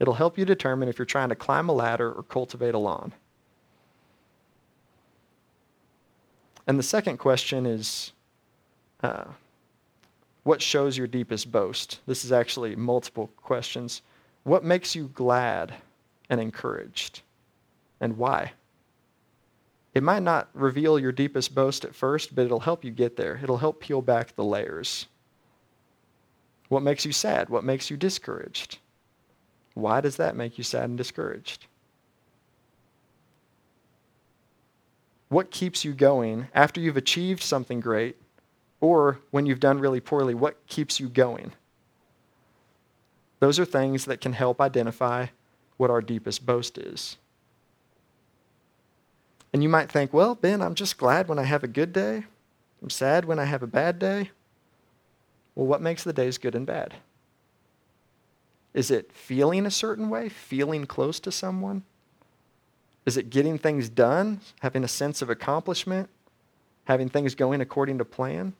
It'll 0.00 0.14
help 0.14 0.38
you 0.38 0.44
determine 0.44 0.88
if 0.88 0.98
you're 0.98 1.06
trying 1.06 1.28
to 1.28 1.36
climb 1.36 1.68
a 1.68 1.72
ladder 1.72 2.10
or 2.10 2.22
cultivate 2.22 2.74
a 2.74 2.78
lawn. 2.78 3.12
And 6.66 6.78
the 6.78 6.82
second 6.82 7.18
question 7.18 7.66
is 7.66 8.12
uh, 9.02 9.24
what 10.44 10.62
shows 10.62 10.96
your 10.96 11.06
deepest 11.06 11.50
boast? 11.50 12.00
This 12.06 12.24
is 12.24 12.32
actually 12.32 12.76
multiple 12.76 13.30
questions. 13.36 14.02
What 14.44 14.64
makes 14.64 14.94
you 14.94 15.08
glad 15.14 15.74
and 16.30 16.40
encouraged? 16.40 17.22
And 18.00 18.16
why? 18.16 18.52
It 19.94 20.02
might 20.02 20.22
not 20.22 20.48
reveal 20.54 20.98
your 20.98 21.12
deepest 21.12 21.54
boast 21.54 21.84
at 21.84 21.94
first, 21.94 22.34
but 22.34 22.44
it'll 22.44 22.60
help 22.60 22.84
you 22.84 22.90
get 22.90 23.16
there. 23.16 23.38
It'll 23.42 23.58
help 23.58 23.80
peel 23.80 24.00
back 24.00 24.34
the 24.34 24.44
layers. 24.44 25.06
What 26.68 26.82
makes 26.82 27.04
you 27.04 27.12
sad? 27.12 27.50
What 27.50 27.64
makes 27.64 27.90
you 27.90 27.96
discouraged? 27.96 28.78
Why 29.74 30.00
does 30.00 30.16
that 30.16 30.36
make 30.36 30.58
you 30.58 30.64
sad 30.64 30.84
and 30.84 30.96
discouraged? 30.98 31.66
What 35.32 35.50
keeps 35.50 35.82
you 35.82 35.94
going 35.94 36.48
after 36.52 36.78
you've 36.78 36.98
achieved 36.98 37.42
something 37.42 37.80
great 37.80 38.16
or 38.82 39.18
when 39.30 39.46
you've 39.46 39.60
done 39.60 39.78
really 39.78 39.98
poorly? 39.98 40.34
What 40.34 40.66
keeps 40.66 41.00
you 41.00 41.08
going? 41.08 41.52
Those 43.40 43.58
are 43.58 43.64
things 43.64 44.04
that 44.04 44.20
can 44.20 44.34
help 44.34 44.60
identify 44.60 45.28
what 45.78 45.88
our 45.88 46.02
deepest 46.02 46.44
boast 46.44 46.76
is. 46.76 47.16
And 49.54 49.62
you 49.62 49.70
might 49.70 49.90
think, 49.90 50.12
well, 50.12 50.34
Ben, 50.34 50.60
I'm 50.60 50.74
just 50.74 50.98
glad 50.98 51.28
when 51.28 51.38
I 51.38 51.44
have 51.44 51.64
a 51.64 51.66
good 51.66 51.94
day. 51.94 52.24
I'm 52.82 52.90
sad 52.90 53.24
when 53.24 53.38
I 53.38 53.46
have 53.46 53.62
a 53.62 53.66
bad 53.66 53.98
day. 53.98 54.32
Well, 55.54 55.66
what 55.66 55.80
makes 55.80 56.04
the 56.04 56.12
days 56.12 56.36
good 56.36 56.54
and 56.54 56.66
bad? 56.66 56.96
Is 58.74 58.90
it 58.90 59.10
feeling 59.14 59.64
a 59.64 59.70
certain 59.70 60.10
way, 60.10 60.28
feeling 60.28 60.84
close 60.84 61.18
to 61.20 61.32
someone? 61.32 61.84
Is 63.04 63.16
it 63.16 63.30
getting 63.30 63.58
things 63.58 63.88
done, 63.88 64.40
having 64.60 64.84
a 64.84 64.88
sense 64.88 65.22
of 65.22 65.30
accomplishment, 65.30 66.08
having 66.84 67.08
things 67.08 67.34
going 67.34 67.60
according 67.60 67.98
to 67.98 68.04
plan? 68.04 68.54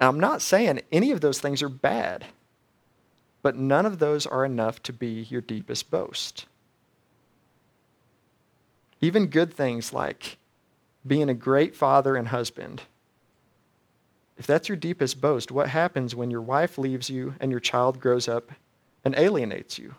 I'm 0.00 0.20
not 0.20 0.42
saying 0.42 0.80
any 0.92 1.10
of 1.10 1.20
those 1.20 1.40
things 1.40 1.62
are 1.62 1.68
bad, 1.68 2.26
but 3.42 3.56
none 3.56 3.86
of 3.86 3.98
those 3.98 4.26
are 4.26 4.44
enough 4.44 4.82
to 4.84 4.92
be 4.92 5.22
your 5.22 5.40
deepest 5.40 5.90
boast. 5.90 6.46
Even 9.00 9.26
good 9.26 9.52
things 9.52 9.92
like 9.92 10.38
being 11.06 11.28
a 11.28 11.34
great 11.34 11.76
father 11.76 12.16
and 12.16 12.28
husband. 12.28 12.82
If 14.36 14.46
that's 14.46 14.68
your 14.68 14.76
deepest 14.76 15.20
boast, 15.20 15.52
what 15.52 15.68
happens 15.68 16.14
when 16.14 16.30
your 16.30 16.40
wife 16.42 16.78
leaves 16.78 17.10
you 17.10 17.34
and 17.38 17.50
your 17.50 17.60
child 17.60 18.00
grows 18.00 18.26
up 18.28 18.50
and 19.04 19.14
alienates 19.16 19.78
you? 19.78 19.94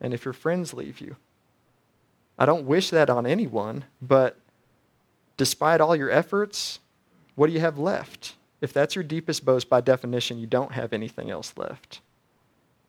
And 0.00 0.12
if 0.12 0.24
your 0.24 0.34
friends 0.34 0.74
leave 0.74 1.00
you? 1.00 1.16
I 2.38 2.46
don't 2.46 2.66
wish 2.66 2.90
that 2.90 3.10
on 3.10 3.26
anyone, 3.26 3.84
but 4.00 4.38
despite 5.36 5.80
all 5.80 5.96
your 5.96 6.10
efforts, 6.10 6.78
what 7.34 7.48
do 7.48 7.52
you 7.52 7.60
have 7.60 7.78
left? 7.78 8.34
If 8.60 8.72
that's 8.72 8.94
your 8.94 9.04
deepest 9.04 9.44
boast, 9.44 9.68
by 9.68 9.80
definition, 9.80 10.38
you 10.38 10.46
don't 10.46 10.72
have 10.72 10.92
anything 10.92 11.30
else 11.30 11.54
left. 11.56 12.00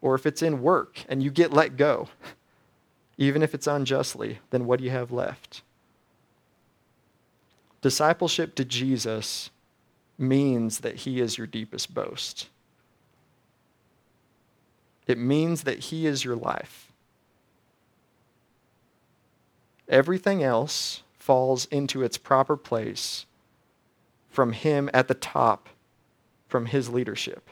Or 0.02 0.16
if 0.16 0.26
it's 0.26 0.42
in 0.42 0.62
work 0.62 1.04
and 1.10 1.22
you 1.22 1.32
get 1.32 1.52
let 1.52 1.78
go, 1.78 2.10
even 3.18 3.44
if 3.44 3.54
it's 3.54 3.68
unjustly, 3.68 4.40
then 4.50 4.66
what 4.66 4.80
do 4.80 4.86
you 4.86 4.92
have 4.92 5.12
left? 5.12 5.62
Discipleship 7.82 8.56
to 8.56 8.66
Jesus 8.66 9.50
means 10.18 10.80
that 10.80 10.98
he 10.98 11.22
is 11.22 11.38
your 11.38 11.48
deepest 11.48 11.94
boast. 11.94 12.50
It 15.08 15.18
means 15.18 15.64
that 15.64 15.80
he 15.80 16.06
is 16.06 16.24
your 16.24 16.36
life. 16.36 16.89
Everything 19.90 20.44
else 20.44 21.02
falls 21.18 21.66
into 21.66 22.04
its 22.04 22.18
proper 22.18 22.56
place 22.56 23.26
from 24.30 24.54
him 24.54 24.90
at 24.94 25.08
the 25.08 25.14
top, 25.14 25.70
from 26.48 26.68
his 26.68 26.90
leadership. 26.90 27.50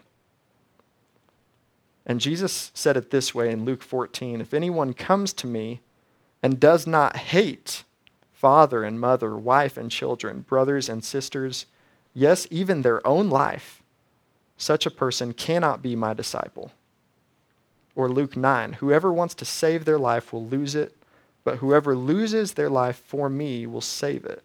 And 2.06 2.22
Jesus 2.22 2.72
said 2.74 2.96
it 2.96 3.12
this 3.12 3.36
way 3.36 3.52
in 3.52 3.66
Luke 3.66 3.84
14 3.84 4.40
If 4.40 4.54
anyone 4.54 4.94
comes 4.94 5.34
to 5.34 5.48
me 5.48 5.82
and 6.42 6.60
does 6.60 6.88
not 6.88 7.18
hate 7.18 7.84
father 8.32 8.84
and 8.84 9.00
mother, 9.00 9.36
wife 9.36 9.76
and 9.78 9.92
children, 9.92 10.42
brothers 10.42 10.88
and 10.88 11.04
sisters, 11.04 11.66
yes, 12.14 12.48
even 12.50 12.82
their 12.82 13.06
own 13.06 13.30
life, 13.30 13.82
such 14.58 14.86
a 14.86 14.92
person 14.92 15.34
cannot 15.34 15.82
be 15.82 15.96
my 15.96 16.14
disciple. 16.14 16.72
Or 17.96 18.10
Luke 18.10 18.38
9 18.38 18.74
Whoever 18.74 19.12
wants 19.12 19.34
to 19.36 19.46
save 19.46 19.86
their 19.86 20.00
life 20.00 20.32
will 20.32 20.46
lose 20.46 20.76
it, 20.76 20.96
but 21.48 21.60
whoever 21.60 21.96
loses 21.96 22.52
their 22.52 22.70
life 22.70 23.02
for 23.06 23.30
me 23.30 23.66
will 23.66 23.80
save 23.80 24.26
it. 24.26 24.44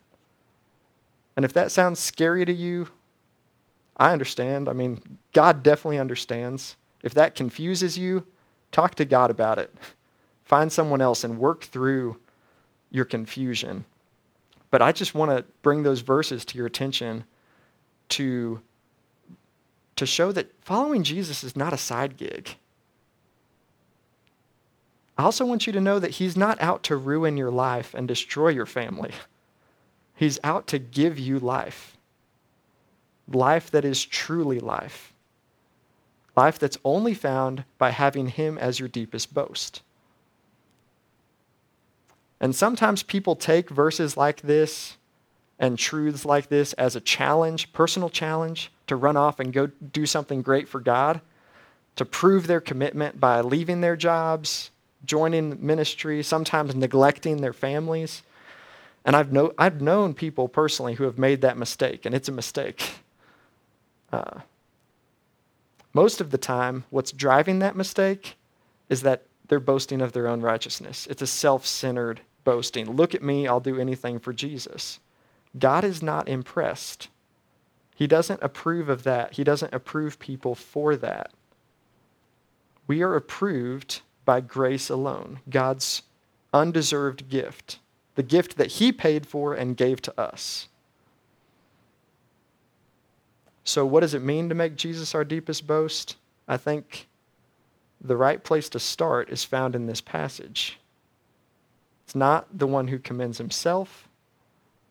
And 1.35 1.45
if 1.45 1.53
that 1.55 1.73
sounds 1.73 1.99
scary 1.99 2.45
to 2.45 2.53
you, 2.53 2.91
I 3.97 4.13
understand. 4.13 4.69
I 4.69 4.73
mean, 4.73 5.19
God 5.33 5.65
definitely 5.65 5.99
understands. 5.99 6.77
If 7.03 7.13
that 7.15 7.35
confuses 7.35 7.99
you, 7.99 8.25
talk 8.71 8.95
to 8.95 9.05
God 9.05 9.33
about 9.33 9.59
it. 9.59 9.75
Find 10.45 10.71
someone 10.71 11.01
else 11.01 11.25
and 11.25 11.41
work 11.41 11.65
through 11.65 12.21
your 12.93 13.05
confusion. 13.05 13.85
But 14.71 14.81
I 14.81 14.93
just 14.93 15.13
want 15.13 15.33
to 15.33 15.45
bring 15.63 15.83
those 15.83 16.03
verses 16.03 16.45
to 16.45 16.57
your 16.57 16.69
attention 16.69 17.25
to, 18.11 18.61
to 19.97 20.07
show 20.07 20.31
that 20.31 20.53
following 20.61 21.03
Jesus 21.03 21.43
is 21.43 21.57
not 21.57 21.73
a 21.73 21.79
side 21.79 22.17
gig. 22.17 22.55
I 25.23 25.25
also 25.25 25.47
want 25.47 25.69
you 25.69 25.73
to 25.75 25.81
know 25.81 26.01
that 26.01 26.11
He's 26.11 26.37
not 26.37 26.61
out 26.61 26.83
to 26.83 26.97
ruin 26.97 27.37
your 27.37 27.53
life 27.53 27.95
and 27.95 28.09
destroy 28.09 28.49
your 28.49 28.67
family. 28.67 29.13
He's 30.17 30.41
out 30.43 30.67
to 30.67 30.81
give 30.81 31.17
you 31.17 31.39
life. 31.39 31.97
Life 33.29 33.71
that 33.71 33.85
is 33.85 34.05
truly 34.05 34.59
life. 34.59 35.13
Life 36.35 36.59
that's 36.59 36.77
only 36.85 37.15
found 37.15 37.63
by 37.79 37.91
having 37.91 38.27
Him 38.31 38.59
as 38.59 38.81
your 38.81 38.89
deepest 38.89 39.33
boast. 39.33 39.83
And 42.41 42.53
sometimes 42.53 43.05
people 43.05 43.37
take 43.37 43.71
verses 43.71 44.17
like 44.17 44.41
this 44.41 44.97
and 45.57 45.79
truths 45.79 46.25
like 46.25 46.49
this 46.49 46.73
as 46.73 46.97
a 46.97 47.01
challenge, 47.01 47.73
personal 47.73 48.11
challenge, 48.11 48.73
to 48.89 48.97
run 48.97 49.17
off 49.17 49.39
and 49.39 49.53
go 49.53 49.69
do 49.69 50.05
something 50.05 50.43
great 50.43 50.69
for 50.69 50.81
God, 50.81 51.21
to 51.95 52.05
prove 52.05 52.49
their 52.49 52.61
commitment 52.61 53.21
by 53.21 53.41
leaving 53.41 53.83
their 53.83 53.95
jobs, 53.95 54.73
joining 55.05 55.65
ministry, 55.65 56.23
sometimes 56.23 56.75
neglecting 56.75 57.39
their 57.39 57.53
families. 57.53 58.23
And 59.05 59.17
I've, 59.17 59.33
know, 59.33 59.53
I've 59.59 59.81
known 59.81 60.15
people 60.15 60.49
personally 60.49 60.95
who 60.95 61.05
have 61.05 61.19
made 61.19 61.41
that 61.41 61.59
mistake, 61.59 62.07
and 62.07 62.15
it's 62.15 62.29
a 62.29 62.33
mistake. 62.33 62.83
Uh, 64.13 64.41
most 65.95 66.21
of 66.21 66.31
the 66.31 66.39
time, 66.39 66.85
what's 66.91 67.13
driving 67.13 67.59
that 67.61 67.77
mistake 67.77 68.37
is 68.89 69.03
that 69.03 69.23
they're 69.49 69.61
boasting 69.61 70.01
of 70.01 70.13
their 70.13 70.29
own 70.29 70.41
righteousness. 70.41 71.07
It's 71.11 71.23
a 71.23 71.27
self 71.27 71.67
centered 71.67 72.21
boasting. 72.45 72.91
Look 72.91 73.15
at 73.15 73.23
me, 73.23 73.47
I'll 73.47 73.61
do 73.61 73.79
anything 73.79 74.19
for 74.19 74.33
Jesus. 74.33 75.01
God 75.59 75.85
is 75.85 76.03
not 76.03 76.29
impressed. 76.29 77.09
He 77.95 78.07
doesn't 78.07 78.43
approve 78.43 78.89
of 78.89 79.03
that. 79.03 79.35
He 79.35 79.45
doesn't 79.45 79.75
approve 79.75 80.19
people 80.19 80.55
for 80.55 80.97
that. 80.97 81.31
We 82.87 83.03
are 83.03 83.15
approved 83.15 84.01
by 84.25 84.41
grace 84.41 84.89
alone, 84.89 85.41
God's 85.49 86.03
undeserved 86.53 87.29
gift, 87.29 87.79
the 88.15 88.23
gift 88.23 88.57
that 88.57 88.73
He 88.73 88.93
paid 88.93 89.27
for 89.27 89.55
and 89.55 89.77
gave 89.77 90.01
to 90.03 90.21
us. 90.21 90.69
So, 93.65 93.87
what 93.87 94.01
does 94.01 94.15
it 94.15 94.23
mean 94.23 94.49
to 94.49 94.55
make 94.55 94.77
Jesus 94.77 95.15
our 95.15 95.25
deepest 95.25 95.67
boast? 95.67 96.17
I 96.49 96.57
think 96.57 97.09
the 98.01 98.17
right 98.17 98.43
place 98.43 98.69
to 98.71 98.81
start 98.81 99.31
is 99.31 99.45
found 99.45 99.75
in 99.75 99.87
this 99.87 100.01
passage. 100.01 100.79
It's 102.05 102.15
not 102.15 102.59
the 102.59 102.67
one 102.67 102.89
who 102.89 102.99
commends 102.99 103.39
himself 103.39 104.09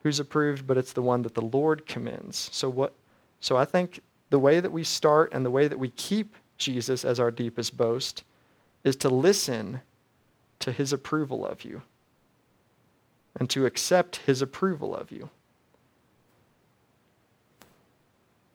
who's 0.04 0.20
approved, 0.20 0.66
but 0.66 0.78
it's 0.78 0.94
the 0.94 1.02
one 1.02 1.22
that 1.22 1.36
the 1.36 1.42
Lord 1.42 1.86
commends. 1.86 2.50
So 2.52 2.70
what 2.70 2.94
so 3.40 3.58
I 3.58 3.66
think 3.66 4.02
the 4.30 4.40
way 4.40 4.60
that 4.60 4.72
we 4.72 4.84
start 4.84 5.34
and 5.34 5.46
the 5.46 5.52
way 5.52 5.68
that 5.68 5.80
we 5.80 5.90
keep 5.90 6.36
Jesus 6.58 7.04
as 7.04 7.20
our 7.20 7.32
deepest 7.32 7.76
boast 7.76 8.24
is 8.84 8.96
to 8.98 9.10
listen 9.10 9.82
to 10.60 10.72
his 10.72 10.94
approval 10.94 11.46
of 11.46 11.64
you 11.64 11.82
and 13.40 13.50
to 13.50 13.66
accept 13.66 14.18
his 14.18 14.42
approval 14.42 14.96
of 14.96 15.12
you. 15.12 15.30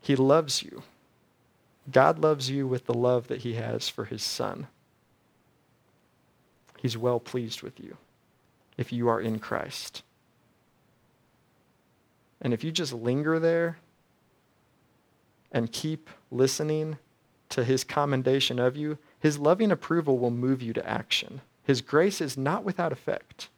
He 0.01 0.17
loves 0.17 0.63
you. 0.63 0.83
God 1.91 2.19
loves 2.19 2.51
you 2.51 2.67
with 2.67 2.87
the 2.87 2.95
love 2.95 3.29
that 3.29 3.43
he 3.43 3.55
has 3.55 3.89
for 3.89 4.05
his 4.05 4.23
son. 4.23 4.67
He's 6.79 6.97
well 6.97 7.21
pleased 7.21 7.63
with 7.63 7.81
you 7.81 7.97
if 8.77 8.93
you 8.93 9.09
are 9.09 9.21
in 9.21 9.39
Christ. 9.39 10.03
And 12.41 12.53
if 12.53 12.63
you 12.63 12.71
just 12.71 12.93
linger 12.93 13.39
there 13.39 13.79
and 15.51 15.73
keep 15.73 16.11
listening 16.31 16.99
to 17.49 17.65
his 17.65 17.83
commendation 17.83 18.59
of 18.59 18.77
you, 18.77 18.99
his 19.27 19.41
loving 19.41 19.73
approval 19.73 20.19
will 20.19 20.31
move 20.31 20.63
you 20.63 20.73
to 20.73 20.89
action. 20.89 21.41
His 21.65 21.81
grace 21.81 22.21
is 22.21 22.39
not 22.39 22.63
without 22.63 22.93
effect. 22.93 23.49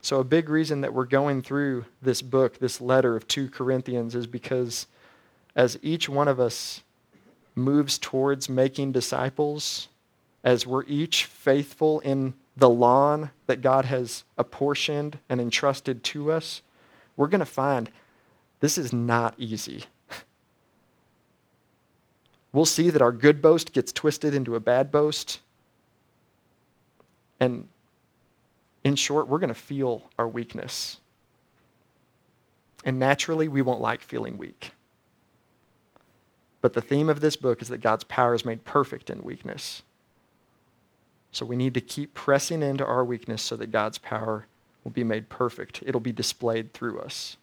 So, 0.00 0.20
a 0.20 0.24
big 0.24 0.48
reason 0.48 0.82
that 0.82 0.94
we're 0.94 1.04
going 1.04 1.42
through 1.42 1.86
this 2.00 2.22
book, 2.22 2.60
this 2.60 2.80
letter 2.80 3.16
of 3.16 3.26
2 3.26 3.48
Corinthians, 3.48 4.14
is 4.14 4.28
because 4.28 4.86
as 5.56 5.80
each 5.82 6.08
one 6.08 6.28
of 6.28 6.38
us 6.38 6.82
moves 7.56 7.98
towards 7.98 8.48
making 8.48 8.92
disciples, 8.92 9.88
as 10.44 10.68
we're 10.68 10.84
each 10.84 11.24
faithful 11.24 11.98
in 12.00 12.34
the 12.56 12.70
lawn 12.70 13.32
that 13.48 13.62
God 13.62 13.86
has 13.86 14.22
apportioned 14.38 15.18
and 15.28 15.40
entrusted 15.40 16.04
to 16.04 16.30
us, 16.30 16.62
we're 17.16 17.26
going 17.26 17.40
to 17.40 17.44
find 17.44 17.90
this 18.60 18.78
is 18.78 18.92
not 18.92 19.34
easy. 19.38 19.86
We'll 22.52 22.64
see 22.64 22.90
that 22.90 23.02
our 23.02 23.12
good 23.12 23.40
boast 23.40 23.72
gets 23.72 23.92
twisted 23.92 24.34
into 24.34 24.54
a 24.54 24.60
bad 24.60 24.90
boast. 24.90 25.40
And 27.38 27.68
in 28.84 28.96
short, 28.96 29.28
we're 29.28 29.38
going 29.38 29.48
to 29.48 29.54
feel 29.54 30.10
our 30.18 30.28
weakness. 30.28 30.98
And 32.84 32.98
naturally, 32.98 33.48
we 33.48 33.62
won't 33.62 33.80
like 33.80 34.00
feeling 34.00 34.38
weak. 34.38 34.72
But 36.60 36.74
the 36.74 36.80
theme 36.80 37.08
of 37.08 37.20
this 37.20 37.36
book 37.36 37.62
is 37.62 37.68
that 37.68 37.78
God's 37.78 38.04
power 38.04 38.34
is 38.34 38.44
made 38.44 38.64
perfect 38.64 39.10
in 39.10 39.22
weakness. 39.22 39.82
So 41.32 41.46
we 41.46 41.56
need 41.56 41.74
to 41.74 41.80
keep 41.80 42.12
pressing 42.14 42.62
into 42.62 42.84
our 42.84 43.04
weakness 43.04 43.42
so 43.42 43.56
that 43.56 43.70
God's 43.70 43.98
power 43.98 44.46
will 44.84 44.90
be 44.90 45.04
made 45.04 45.28
perfect. 45.28 45.82
It'll 45.86 46.00
be 46.00 46.12
displayed 46.12 46.72
through 46.72 47.00
us. 47.00 47.36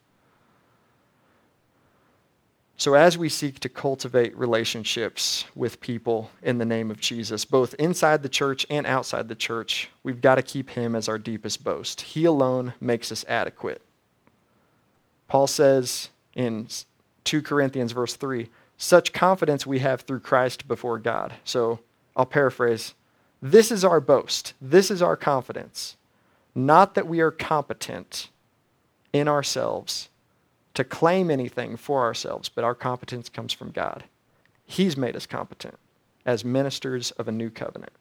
So, 2.79 2.93
as 2.93 3.17
we 3.17 3.27
seek 3.27 3.59
to 3.61 3.69
cultivate 3.69 4.37
relationships 4.37 5.45
with 5.55 5.81
people 5.81 6.29
in 6.43 6.59
the 6.59 6.65
name 6.65 6.91
of 6.91 6.99
Jesus, 6.99 7.43
both 7.43 7.73
inside 7.75 8.21
the 8.21 8.29
church 8.29 8.67
and 8.69 8.85
outside 8.85 9.27
the 9.27 9.35
church, 9.35 9.89
we've 10.03 10.21
got 10.21 10.35
to 10.35 10.43
keep 10.43 10.69
him 10.69 10.95
as 10.95 11.09
our 11.09 11.17
deepest 11.17 11.63
boast. 11.63 12.01
He 12.01 12.23
alone 12.25 12.75
makes 12.79 13.11
us 13.11 13.25
adequate. 13.27 13.81
Paul 15.27 15.47
says 15.47 16.09
in 16.35 16.67
2 17.23 17.41
Corinthians, 17.41 17.93
verse 17.93 18.15
3, 18.15 18.47
such 18.77 19.11
confidence 19.11 19.65
we 19.65 19.79
have 19.79 20.01
through 20.01 20.19
Christ 20.19 20.67
before 20.67 20.99
God. 20.99 21.33
So, 21.43 21.79
I'll 22.15 22.27
paraphrase 22.27 22.93
this 23.41 23.71
is 23.71 23.83
our 23.83 23.99
boast. 23.99 24.53
This 24.61 24.91
is 24.91 25.01
our 25.01 25.17
confidence. 25.17 25.97
Not 26.53 26.93
that 26.93 27.07
we 27.07 27.21
are 27.21 27.31
competent 27.31 28.29
in 29.13 29.27
ourselves 29.27 30.09
to 30.77 30.83
claim 30.83 31.31
anything 31.31 31.75
for 31.75 32.03
ourselves, 32.03 32.49
but 32.49 32.63
our 32.63 32.75
competence 32.75 33.29
comes 33.29 33.51
from 33.51 33.71
God. 33.71 34.03
He's 34.63 34.95
made 34.95 35.15
us 35.15 35.25
competent 35.25 35.73
as 36.23 36.45
ministers 36.45 37.09
of 37.09 37.27
a 37.27 37.31
new 37.31 37.49
covenant. 37.49 37.93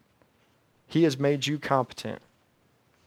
He 0.86 1.04
has 1.04 1.18
made 1.18 1.46
you 1.46 1.58
competent 1.58 2.20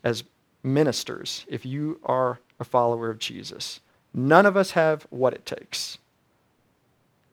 as 0.03 0.23
ministers 0.63 1.45
if 1.47 1.67
you 1.67 1.99
are 2.03 2.39
a 2.59 2.63
follower 2.63 3.11
of 3.11 3.19
Jesus. 3.19 3.79
None 4.11 4.47
of 4.47 4.57
us 4.57 4.71
have 4.71 5.05
what 5.11 5.35
it 5.35 5.45
takes. 5.45 5.99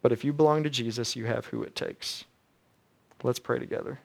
But 0.03 0.13
if 0.13 0.23
you 0.23 0.35
belong 0.35 0.63
to 0.65 0.69
Jesus, 0.69 1.17
you 1.17 1.25
have 1.25 1.47
who 1.47 1.63
it 1.63 1.75
takes. 1.75 2.27
Let's 3.23 3.39
pray 3.39 3.59
together. 3.59 4.01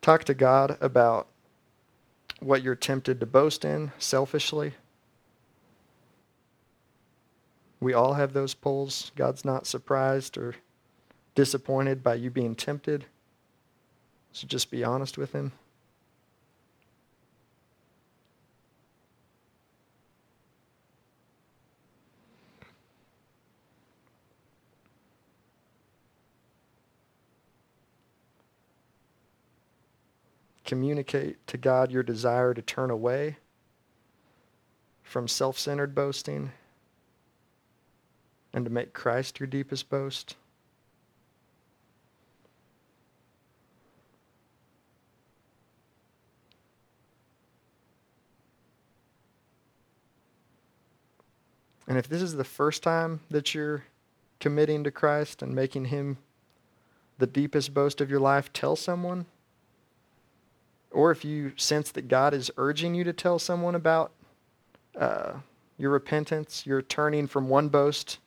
Talk 0.00 0.24
to 0.24 0.34
God 0.34 0.78
about 0.80 1.28
what 2.40 2.62
you're 2.62 2.74
tempted 2.74 3.20
to 3.20 3.26
boast 3.26 3.64
in 3.64 3.92
selfishly. 3.98 4.74
We 7.80 7.92
all 7.92 8.14
have 8.14 8.32
those 8.32 8.54
pulls. 8.54 9.12
God's 9.16 9.44
not 9.44 9.66
surprised 9.66 10.36
or 10.36 10.54
disappointed 11.34 12.02
by 12.02 12.14
you 12.14 12.30
being 12.30 12.54
tempted. 12.54 13.06
So 14.32 14.46
just 14.46 14.70
be 14.70 14.84
honest 14.84 15.18
with 15.18 15.32
Him. 15.32 15.52
Communicate 30.68 31.46
to 31.46 31.56
God 31.56 31.90
your 31.90 32.02
desire 32.02 32.52
to 32.52 32.60
turn 32.60 32.90
away 32.90 33.38
from 35.02 35.26
self 35.26 35.58
centered 35.58 35.94
boasting 35.94 36.52
and 38.52 38.66
to 38.66 38.70
make 38.70 38.92
Christ 38.92 39.40
your 39.40 39.46
deepest 39.46 39.88
boast. 39.88 40.36
And 51.86 51.96
if 51.96 52.06
this 52.06 52.20
is 52.20 52.34
the 52.34 52.44
first 52.44 52.82
time 52.82 53.20
that 53.30 53.54
you're 53.54 53.84
committing 54.38 54.84
to 54.84 54.90
Christ 54.90 55.40
and 55.40 55.54
making 55.54 55.86
him 55.86 56.18
the 57.16 57.26
deepest 57.26 57.72
boast 57.72 58.02
of 58.02 58.10
your 58.10 58.20
life, 58.20 58.52
tell 58.52 58.76
someone. 58.76 59.24
Or 60.90 61.10
if 61.10 61.24
you 61.24 61.52
sense 61.56 61.90
that 61.92 62.08
God 62.08 62.34
is 62.34 62.50
urging 62.56 62.94
you 62.94 63.04
to 63.04 63.12
tell 63.12 63.38
someone 63.38 63.74
about 63.74 64.12
uh, 64.98 65.34
your 65.76 65.90
repentance, 65.90 66.66
your 66.66 66.82
turning 66.82 67.26
from 67.26 67.48
one 67.48 67.68
boast 67.68 68.18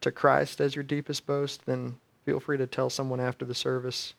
to 0.00 0.10
Christ 0.10 0.60
as 0.60 0.74
your 0.74 0.82
deepest 0.82 1.26
boast, 1.26 1.64
then 1.66 1.96
feel 2.24 2.40
free 2.40 2.58
to 2.58 2.66
tell 2.66 2.90
someone 2.90 3.20
after 3.20 3.44
the 3.44 3.54
service. 3.54 4.14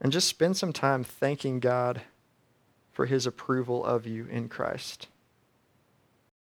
And 0.00 0.12
just 0.12 0.26
spend 0.26 0.56
some 0.56 0.72
time 0.72 1.04
thanking 1.04 1.60
God 1.60 2.02
for 2.92 3.06
his 3.06 3.26
approval 3.26 3.84
of 3.84 4.06
you 4.06 4.26
in 4.26 4.48
Christ. 4.48 5.08